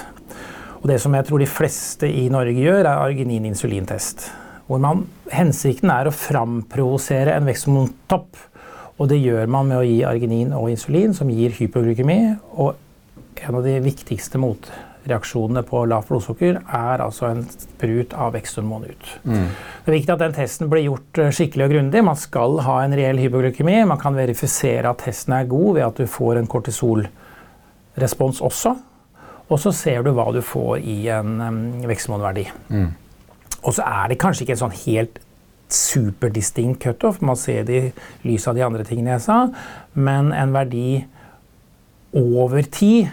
Og 0.80 0.88
det 0.90 0.96
som 1.00 1.14
jeg 1.16 1.28
tror 1.28 1.40
de 1.40 1.48
fleste 1.48 2.08
i 2.08 2.24
Norge 2.32 2.56
gjør, 2.56 2.82
er 2.82 3.04
arginin-insulintest. 3.04 4.26
Hvor 4.66 4.80
man, 4.80 5.04
hensikten 5.32 5.92
er 5.92 6.08
å 6.08 6.16
framprovosere 6.16 7.36
en 7.36 7.46
veksthormontopp. 7.48 8.40
Og 8.98 9.10
det 9.10 9.20
gjør 9.20 9.50
man 9.50 9.68
med 9.70 9.80
å 9.82 9.86
gi 9.86 10.00
arginin 10.08 10.54
og 10.56 10.70
insulin, 10.72 11.14
som 11.16 11.30
gir 11.32 11.54
hypoglykemi. 11.56 12.18
Og 12.58 12.74
en 13.44 13.60
av 13.60 13.64
de 13.66 13.78
viktigste 13.84 14.40
mot 14.40 14.70
reaksjonene 15.08 15.62
på 15.68 15.82
lavt 15.90 16.08
blodsukker, 16.08 16.60
er 16.62 17.02
altså 17.04 17.28
en 17.30 17.42
sprut 17.48 18.14
av 18.16 18.32
veksthormon 18.36 18.86
ut. 18.88 19.10
Mm. 19.24 19.50
Det 19.84 19.92
er 19.92 19.96
viktig 19.98 20.14
at 20.14 20.22
den 20.24 20.36
testen 20.36 20.70
blir 20.72 20.86
gjort 20.86 21.20
eh, 21.20 21.32
skikkelig 21.34 21.66
og 21.66 21.74
grundig. 21.74 22.04
Man 22.06 22.20
skal 22.20 22.58
ha 22.64 22.78
en 22.84 22.96
reell 22.96 23.20
hypoglykemi. 23.20 23.76
Man 23.90 24.00
kan 24.00 24.16
verifisere 24.16 24.90
at 24.90 25.04
testen 25.04 25.36
er 25.36 25.50
god 25.50 25.76
ved 25.76 25.86
at 25.88 26.00
du 26.00 26.10
får 26.10 26.40
en 26.40 26.50
kortisolrespons 26.50 28.40
også. 28.44 28.74
Og 29.52 29.60
så 29.60 29.74
ser 29.76 30.04
du 30.04 30.14
hva 30.16 30.30
du 30.32 30.40
får 30.44 30.80
i 30.80 30.98
en 31.12 31.36
um, 31.42 31.60
veksthormonverdi. 31.84 32.46
Mm. 32.72 32.90
Og 33.64 33.76
så 33.76 33.84
er 33.84 34.08
det 34.12 34.20
kanskje 34.20 34.46
ikke 34.46 34.56
en 34.56 34.64
sånn 34.66 34.78
helt 34.86 35.20
superdistinkt 35.74 36.82
cutoff, 36.84 37.20
man 37.24 37.38
ser 37.40 37.64
det 37.66 37.78
i 37.80 37.92
lys 38.28 38.44
av 38.48 38.56
de 38.56 38.62
andre 38.62 38.84
tingene 38.86 39.14
jeg 39.14 39.24
sa, 39.24 39.38
men 39.96 40.28
en 40.36 40.52
verdi 40.54 41.04
over 42.14 42.62
tid 42.68 43.08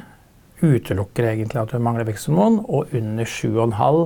utelukker 0.62 1.28
egentlig 1.32 1.62
at 1.62 1.74
du 1.74 1.82
mangler 1.84 2.08
veksthormon, 2.08 2.62
og 2.69 2.93
under 2.97 3.26
7,5 3.26 4.02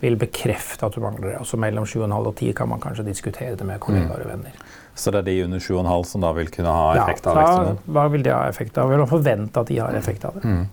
vil 0.00 0.18
bekrefte 0.18 0.86
at 0.86 0.94
du 0.94 1.02
mangler 1.02 1.32
det. 1.32 1.38
Altså 1.40 1.58
mellom 1.60 1.86
7,5 1.88 2.18
og 2.18 2.34
10 2.36 2.52
kan 2.58 2.70
man 2.70 2.82
kanskje 2.82 3.06
diskutere 3.08 3.56
det 3.58 3.66
med 3.66 3.80
kollegaer 3.82 4.24
og 4.24 4.30
venner. 4.30 4.60
Så 4.98 5.12
det 5.14 5.22
er 5.22 5.26
de 5.28 5.36
under 5.44 5.62
7,5 5.62 6.06
som 6.10 6.24
da 6.24 6.32
vil 6.34 6.50
kunne 6.54 6.74
ha 6.74 6.88
effekt 7.02 7.26
av 7.30 7.36
ja, 7.36 7.42
veksthormon? 7.42 7.78
da, 7.78 7.92
hva 7.94 8.06
vil 8.12 8.24
de 8.26 8.34
ha 8.34 8.40
effekt 8.50 8.78
av? 8.78 8.90
Vil 8.90 9.02
man 9.02 9.10
forvente 9.10 9.62
at 9.62 9.70
de 9.70 9.78
har 9.78 9.98
effekt 9.98 10.26
av 10.26 10.38
det? 10.38 10.44
Mm. 10.46 10.64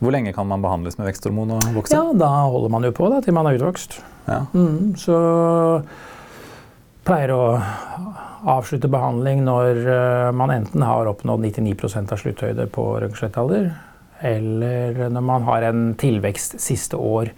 Hvor 0.00 0.12
lenge 0.12 0.32
kan 0.36 0.48
man 0.48 0.64
behandles 0.64 0.98
med 1.00 1.08
veksthormon 1.10 1.54
og 1.56 1.68
vokse? 1.76 1.96
Ja, 1.96 2.04
da 2.16 2.30
holder 2.52 2.72
man 2.72 2.84
jo 2.88 2.92
på 2.96 3.08
da, 3.12 3.20
til 3.24 3.36
man 3.36 3.48
er 3.48 3.58
utvokst. 3.58 3.98
Ja. 4.28 4.40
Mm, 4.56 4.94
så 5.00 5.18
pleier 7.04 7.34
å 7.34 7.42
avslutte 8.54 8.88
behandling 8.92 9.44
når 9.44 9.80
eh, 9.84 10.30
man 10.36 10.52
enten 10.52 10.84
har 10.84 11.08
oppnådd 11.08 11.44
99% 11.44 12.12
av 12.12 12.20
slutthøyde 12.20 12.66
på 12.72 12.86
røntgenslettalder, 12.96 13.70
eller 14.24 15.10
når 15.12 15.24
man 15.24 15.44
har 15.44 15.68
en 15.68 15.82
tilvekst 16.00 16.56
siste 16.62 16.96
år 16.96 17.28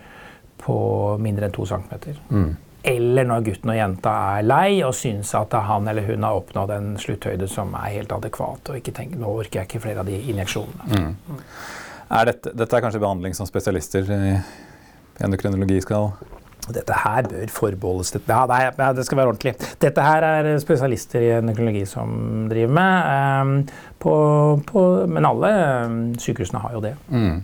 på 0.63 0.77
mindre 1.23 1.49
enn 1.49 1.55
2 1.57 1.67
cm. 1.73 2.19
Mm. 2.31 2.53
Eller 2.87 3.27
når 3.27 3.47
gutten 3.49 3.73
og 3.73 3.79
jenta 3.79 4.13
er 4.37 4.47
lei 4.47 4.71
og 4.87 4.95
syns 4.95 5.33
at 5.35 5.57
han 5.67 5.89
eller 5.91 6.07
hun 6.07 6.23
har 6.23 6.39
oppnådd 6.39 6.73
en 6.77 6.93
slutthøyde 7.03 7.49
som 7.51 7.75
er 7.75 7.97
helt 7.97 8.15
adekvat, 8.15 8.71
og 8.71 8.79
ikke 8.79 8.95
tenker 8.95 9.19
nå 9.19 9.33
orker 9.43 9.63
jeg 9.63 9.71
ikke 9.71 9.83
flere 9.89 10.05
av 10.05 10.11
de 10.11 10.21
injeksjonene. 10.31 11.03
Mm. 11.03 11.41
Er 12.17 12.31
dette, 12.31 12.55
dette 12.55 12.79
er 12.79 12.85
kanskje 12.85 13.03
behandling 13.03 13.35
som 13.35 13.49
spesialister 13.51 14.07
i 14.15 14.37
endokrinologi 15.27 15.81
skal 15.83 16.13
Dette 16.75 16.97
her 16.99 17.29
bør 17.31 17.53
forbeholdes 17.53 18.11
det. 18.17 18.23
Ja, 18.27 18.43
nei, 18.51 18.91
det 18.97 19.05
skal 19.07 19.21
være 19.21 19.33
ordentlig. 19.35 19.55
Dette 19.83 20.03
her 20.03 20.27
er 20.27 20.49
spesialister 20.63 21.23
i 21.23 21.35
endokrinologi 21.37 21.85
som 21.87 22.49
driver 22.51 22.73
med. 22.79 23.11
ehm, 23.13 23.55
på, 24.03 24.15
på, 24.67 24.83
men 25.11 25.29
alle 25.29 25.53
ehm, 25.61 26.01
sykehusene 26.21 26.63
har 26.65 26.75
jo 26.75 26.83
det. 26.89 26.97
mm. 27.09 27.37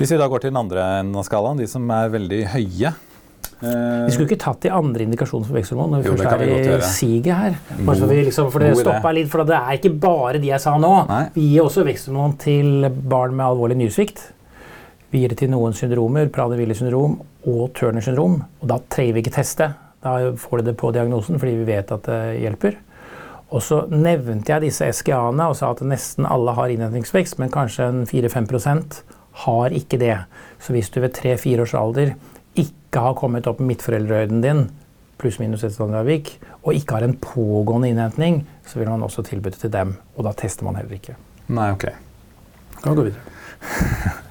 Hvis 0.00 0.14
vi 0.14 0.16
da 0.16 0.30
går 0.32 0.40
til 0.40 0.48
den 0.48 0.56
andre 0.56 0.84
enden 1.02 1.16
av 1.20 1.26
skalaen, 1.26 1.58
de 1.60 1.66
som 1.68 1.84
er 1.92 2.06
veldig 2.08 2.38
høye 2.54 2.88
eh, 2.88 4.04
Vi 4.06 4.14
skulle 4.14 4.30
ikke 4.30 4.38
tatt 4.40 4.62
de 4.64 4.70
andre 4.72 5.04
indikasjonene 5.04 5.44
for 5.44 5.58
veksthormon 5.58 5.92
når 5.92 6.06
vi 6.06 6.08
Jo, 6.08 6.14
først 6.16 6.30
er 6.32 6.40
vi 6.40 6.54
i 6.56 6.78
siget 6.88 7.36
her. 7.36 7.58
Bare 7.84 7.98
så 8.00 8.08
vi 8.08 8.16
liksom, 8.30 8.48
for 8.48 8.64
det 8.64 8.70
stopper 8.78 8.96
stoppa 8.96 9.12
litt, 9.12 9.28
for 9.28 9.44
det 9.44 9.58
er 9.58 9.76
ikke 9.76 9.92
bare 10.00 10.40
de 10.40 10.48
jeg 10.54 10.64
sa 10.64 10.78
nå. 10.80 10.94
Nei. 11.10 11.24
Vi 11.34 11.50
gir 11.52 11.68
også 11.68 11.84
veksthormon 11.84 12.38
til 12.40 12.88
barn 12.88 13.36
med 13.36 13.44
alvorlig 13.50 13.76
nyresvikt. 13.82 14.24
Vi 15.12 15.20
gir 15.20 15.34
det 15.34 15.42
til 15.42 15.52
noen 15.52 15.76
syndromer, 15.76 16.32
Prader-Willi 16.32 16.78
syndrom 16.78 17.18
og 17.48 17.72
Turner 17.76 18.04
syndrom. 18.04 18.40
Og 18.60 18.68
da 18.70 18.80
trenger 18.92 19.16
vi 19.16 19.24
ikke 19.24 19.36
teste. 19.38 19.72
Da 20.04 20.14
får 20.36 20.60
de 20.60 20.70
det 20.70 20.78
på 20.80 20.92
diagnosen 20.96 21.40
fordi 21.40 21.58
vi 21.60 21.68
vet 21.68 21.92
at 21.92 22.08
det 22.08 22.20
hjelper. 22.40 22.78
Og 23.50 23.62
så 23.66 23.82
nevnte 23.90 24.52
jeg 24.52 24.68
disse 24.68 24.86
SGA-ene 24.94 25.48
og 25.50 25.56
sa 25.58 25.72
at 25.74 25.82
nesten 25.82 26.28
alle 26.28 26.54
har 26.54 26.70
innhentingsvekst, 26.70 27.40
men 27.42 27.50
kanskje 27.50 27.88
en 27.90 28.04
4-5% 28.06 29.00
har 29.44 29.74
ikke 29.74 29.98
det. 29.98 30.16
Så 30.62 30.74
hvis 30.74 30.90
du 30.94 31.00
ved 31.02 31.16
3-4 31.18 31.64
års 31.64 31.74
alder 31.74 32.14
ikke 32.60 33.02
har 33.02 33.18
kommet 33.18 33.48
opp 33.50 33.58
med 33.58 33.72
midtforeldrehøyden 33.72 34.44
din, 34.44 34.62
pluss-minus 35.20 35.66
et 35.66 35.74
standardavvik, 35.74 36.32
og 36.62 36.78
ikke 36.78 36.96
har 36.96 37.06
en 37.06 37.18
pågående 37.18 37.90
innhentning, 37.90 38.44
så 38.66 38.78
vil 38.78 38.90
man 38.92 39.02
også 39.02 39.26
tilby 39.26 39.50
det 39.50 39.62
til 39.64 39.74
dem. 39.74 39.96
Og 40.16 40.24
da 40.26 40.34
tester 40.36 40.66
man 40.66 40.78
heller 40.78 40.96
ikke. 40.96 41.18
Nei, 41.50 41.70
ok. 41.74 41.90
Kan 42.80 42.92
vi 42.92 42.98
gå 43.02 43.10
videre. 43.10 44.26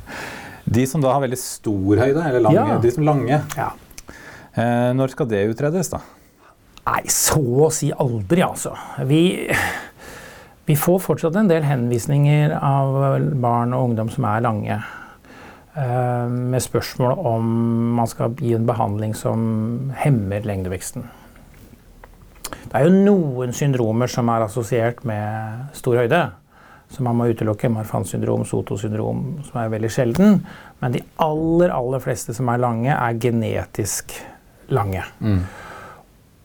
De 0.69 0.85
som 0.87 1.01
da 1.01 1.13
har 1.15 1.23
veldig 1.23 1.39
stor 1.41 1.97
høyde, 2.03 2.21
eller 2.29 2.43
lange, 2.45 2.67
Ja. 2.75 2.77
de 2.83 2.91
som 2.93 3.03
lange, 3.07 3.41
Ja. 3.57 3.71
eh, 4.55 4.93
når 4.93 5.09
skal 5.15 5.25
det 5.27 5.47
utredes, 5.55 5.89
da? 5.89 5.99
Nei, 6.85 7.01
så 7.07 7.41
å 7.67 7.71
si 7.71 7.91
aldri, 7.91 8.41
altså. 8.41 8.75
Vi, 9.05 9.47
vi 10.65 10.75
får 10.75 10.99
fortsatt 11.01 11.35
en 11.35 11.47
del 11.49 11.63
henvisninger 11.63 12.53
av 12.61 13.19
barn 13.41 13.73
og 13.73 13.89
ungdom 13.89 14.09
som 14.13 14.25
er 14.25 14.41
lange. 14.41 14.83
eh, 15.75 16.27
Med 16.27 16.61
spørsmål 16.61 17.17
om 17.25 17.95
man 17.95 18.07
skal 18.07 18.33
gi 18.35 18.53
en 18.55 18.65
behandling 18.65 19.13
som 19.15 19.91
hemmer 19.95 20.41
lengdeveksten. 20.41 21.03
Det 22.69 22.73
er 22.75 22.85
jo 22.85 22.91
noen 23.05 23.53
syndromer 23.53 24.09
som 24.09 24.27
er 24.29 24.41
assosiert 24.45 25.03
med 25.05 25.69
stor 25.73 25.95
høyde. 26.01 26.31
Som 26.89 27.05
man 27.05 27.19
må 27.19 27.29
utelukke. 27.29 27.69
Marfans 27.69 28.15
syndrom, 28.15 28.45
Soto-syndrom, 28.49 29.23
som 29.45 29.61
er 29.61 29.71
veldig 29.75 29.91
sjelden. 29.93 30.39
Men 30.81 30.95
de 30.95 31.03
aller, 31.21 31.69
aller 31.69 32.01
fleste 32.03 32.33
som 32.33 32.49
er 32.49 32.61
lange, 32.61 32.93
er 32.93 33.19
genetisk 33.21 34.15
lange. 34.73 35.03
Mm. 35.21 35.43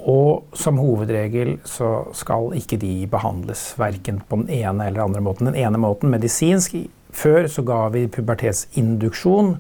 Og 0.05 0.57
som 0.59 0.81
hovedregel 0.83 1.57
så 1.69 2.11
skal 2.17 2.53
ikke 2.59 2.77
de 2.83 3.07
behandles 3.11 3.71
verken 3.79 4.21
på 4.27 4.43
den 4.43 4.51
ene 4.53 4.89
eller 4.89 5.07
andre 5.07 5.23
måten. 5.25 5.49
Den 5.49 5.61
ene 5.61 5.81
måten 5.81 6.13
medisinsk. 6.13 6.77
Før 7.15 7.47
så 7.49 7.63
ga 7.65 7.87
vi 7.95 8.09
pubertetsinduksjon. 8.11 9.55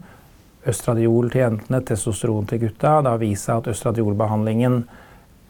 Østradiol 0.69 1.31
til 1.31 1.45
jentene, 1.45 1.81
testosteron 1.87 2.49
til 2.51 2.65
gutta. 2.67 2.99
Det 3.05 3.13
har 3.13 3.23
vist 3.23 3.47
seg 3.47 3.63
at 3.63 3.71
østradiolbehandlingen 3.73 4.83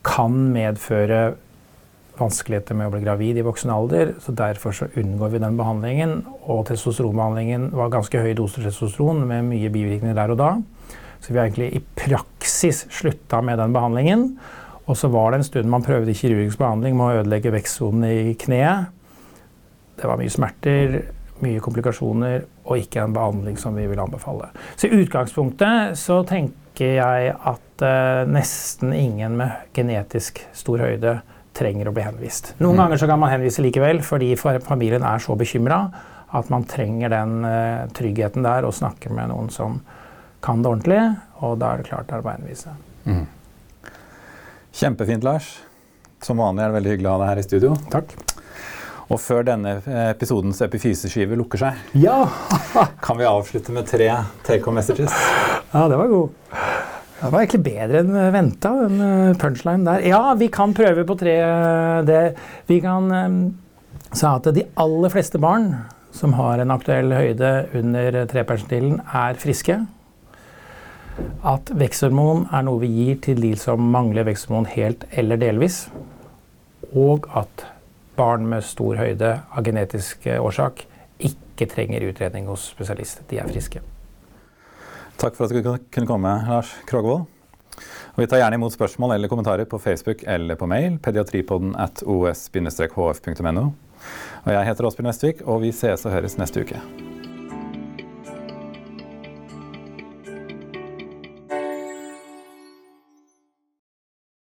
kan 0.05 0.37
medføre 0.53 1.35
vanskeligheter 2.19 2.77
med 2.79 2.89
å 2.89 2.95
bli 2.95 3.03
gravid 3.05 3.39
i 3.41 3.45
voksen 3.47 3.73
alder. 3.75 4.15
så 4.23 4.33
Derfor 4.37 4.75
så 4.77 4.89
unngår 4.95 5.35
vi 5.35 5.43
den 5.43 5.57
behandlingen. 5.59 6.21
Og 6.43 6.67
testosteronbehandlingen 6.69 7.71
var 7.75 7.93
ganske 7.93 8.21
høy 8.23 8.35
doser 8.39 8.67
testosteron 8.67 9.25
med 9.29 9.49
mye 9.49 9.73
bivirkninger 9.75 10.17
der 10.17 10.35
og 10.35 10.41
da. 10.41 10.51
Så 11.21 11.33
vi 11.33 11.41
har 11.41 11.49
egentlig 11.49 11.73
i 11.75 11.83
praksis 11.97 12.85
slutta 12.93 13.41
med 13.43 13.59
den 13.59 13.75
behandlingen. 13.75 14.29
Og 14.85 14.99
så 15.01 15.09
var 15.09 15.33
det 15.33 15.41
en 15.41 15.49
stund 15.49 15.71
man 15.73 15.85
prøvde 15.85 16.15
kirurgisk 16.15 16.61
behandling 16.61 16.97
med 16.99 17.07
å 17.07 17.21
ødelegge 17.23 17.55
vekstsonen 17.55 18.05
i 18.11 18.35
kneet. 18.39 18.91
Det 19.97 20.11
var 20.11 20.21
mye 20.21 20.33
smerter, 20.33 20.99
mye 21.45 21.63
komplikasjoner 21.65 22.45
og 22.65 22.81
ikke 22.83 23.03
en 23.03 23.15
behandling 23.17 23.57
som 23.61 23.77
vi 23.79 23.87
vil 23.89 24.03
anbefale. 24.03 24.51
Så 24.77 24.89
i 24.89 25.01
utgangspunktet 25.01 25.97
så 25.99 26.21
tenker 26.29 26.99
jeg 26.99 27.33
at 27.35 27.85
eh, 27.87 28.25
nesten 28.29 28.93
ingen 28.97 29.39
med 29.41 29.73
genetisk 29.77 30.43
stor 30.53 30.83
høyde 30.85 31.19
trenger 31.55 31.89
å 31.89 31.95
bli 31.95 32.05
henvist. 32.05 32.55
Noen 32.63 32.81
ganger 32.83 33.01
så 33.01 33.09
kan 33.11 33.21
man 33.23 33.33
henvise 33.33 33.63
likevel, 33.65 34.03
fordi 34.07 34.33
familien 34.39 35.07
er 35.07 35.23
så 35.23 35.37
bekymra 35.39 35.85
at 36.35 36.51
man 36.51 36.67
trenger 36.67 37.13
den 37.13 37.45
uh, 37.47 37.85
tryggheten 37.95 38.43
der 38.47 38.67
og 38.67 38.75
snakke 38.75 39.13
med 39.15 39.31
noen 39.31 39.53
som 39.55 39.79
kan 40.45 40.65
det 40.65 40.73
ordentlig, 40.73 41.01
og 41.47 41.57
da 41.63 41.73
er 41.73 41.81
det 41.81 41.89
klart 41.89 42.11
det 42.11 42.19
er 42.19 42.27
å 42.27 42.33
henvise. 42.35 42.75
Mm. 43.07 43.25
Kjempefint, 44.75 45.25
Lars. 45.25 45.55
Som 46.25 46.41
vanlig 46.43 46.65
er 46.65 46.73
det 46.73 46.79
veldig 46.81 46.95
hyggelig 46.95 47.11
å 47.11 47.15
ha 47.15 47.21
deg 47.23 47.31
her 47.31 47.41
i 47.41 47.47
studio. 47.47 47.75
Takk. 47.93 48.15
Og 49.13 49.21
før 49.21 49.45
denne 49.47 49.77
episodens 50.09 50.63
epifyseskive 50.65 51.37
lukker 51.39 51.61
seg, 51.61 51.81
Ja! 52.01 52.25
kan 53.05 53.21
vi 53.21 53.29
avslutte 53.29 53.73
med 53.77 53.89
tre 53.89 54.11
take 54.47 54.65
home 54.65 54.81
messages. 54.81 55.13
Ja, 55.71 55.87
det 55.93 56.01
var 56.01 56.11
god. 56.11 56.74
Det 57.25 57.31
var 57.33 57.41
egentlig 57.41 57.65
bedre 57.65 58.01
enn 58.03 58.17
venta, 58.35 58.71
den 58.85 58.99
eh, 59.01 59.37
punchline 59.41 59.87
der. 59.87 60.03
Ja, 60.05 60.35
vi 60.37 60.51
kan 60.53 60.75
prøve 60.77 61.07
på 61.09 61.15
tre 61.17 61.39
eh, 61.41 62.01
det. 62.05 62.23
Vi 62.69 62.77
kan 62.85 63.07
eh, 63.17 63.39
sa 64.13 64.35
at 64.37 64.51
de 64.53 64.67
aller 64.77 65.13
fleste 65.13 65.41
barn 65.41 65.71
som 66.13 66.37
har 66.37 66.61
en 66.61 66.75
aktuell 66.75 67.15
høyde 67.17 67.53
under 67.81 68.21
trepercentilen, 68.29 69.01
er 69.09 69.41
friske. 69.41 69.79
At 71.49 71.73
veksthormon 71.73 72.45
er 72.53 72.69
noe 72.69 72.83
vi 72.83 72.93
gir 72.93 73.19
til 73.25 73.41
de 73.41 73.55
som 73.57 73.81
mangler 73.95 74.29
veksthormon 74.29 74.69
helt 74.75 75.09
eller 75.17 75.41
delvis. 75.41 75.87
Og 76.93 77.31
at 77.33 77.65
barn 78.21 78.45
med 78.53 78.69
stor 78.69 79.01
høyde 79.01 79.33
av 79.49 79.65
genetisk 79.65 80.29
eh, 80.29 80.43
årsak 80.45 80.85
ikke 81.25 81.73
trenger 81.73 82.05
utredning 82.11 82.53
hos 82.53 82.69
spesialist. 82.77 83.25
De 83.33 83.41
er 83.41 83.49
friske. 83.49 83.81
Takk 85.21 85.37
for 85.39 85.47
at 85.47 85.55
du 85.55 85.77
kunne 85.95 86.09
komme, 86.11 86.35
Lars 86.49 86.75
Krogvold. 86.91 87.29
Og 88.15 88.21
vi 88.23 88.27
tar 88.31 88.43
gjerne 88.43 88.59
imot 88.59 88.75
spørsmål 88.75 89.17
eller 89.17 89.31
kommentarer 89.31 89.67
på 89.67 89.79
Facebook 89.83 90.23
eller 90.27 90.55
på 90.55 90.67
mail. 90.67 90.99
pediatripodden 90.99 91.75
at 91.77 92.03
os-hf.no. 92.03 93.65
Og 94.45 94.53
jeg 94.53 94.67
heter 94.67 94.87
Åsbjørn 94.87 95.11
Vestvik, 95.11 95.43
og 95.43 95.63
vi 95.63 95.73
ses 95.73 96.07
og 96.07 96.13
høres 96.13 96.39
neste 96.39 96.63
uke. 96.63 97.14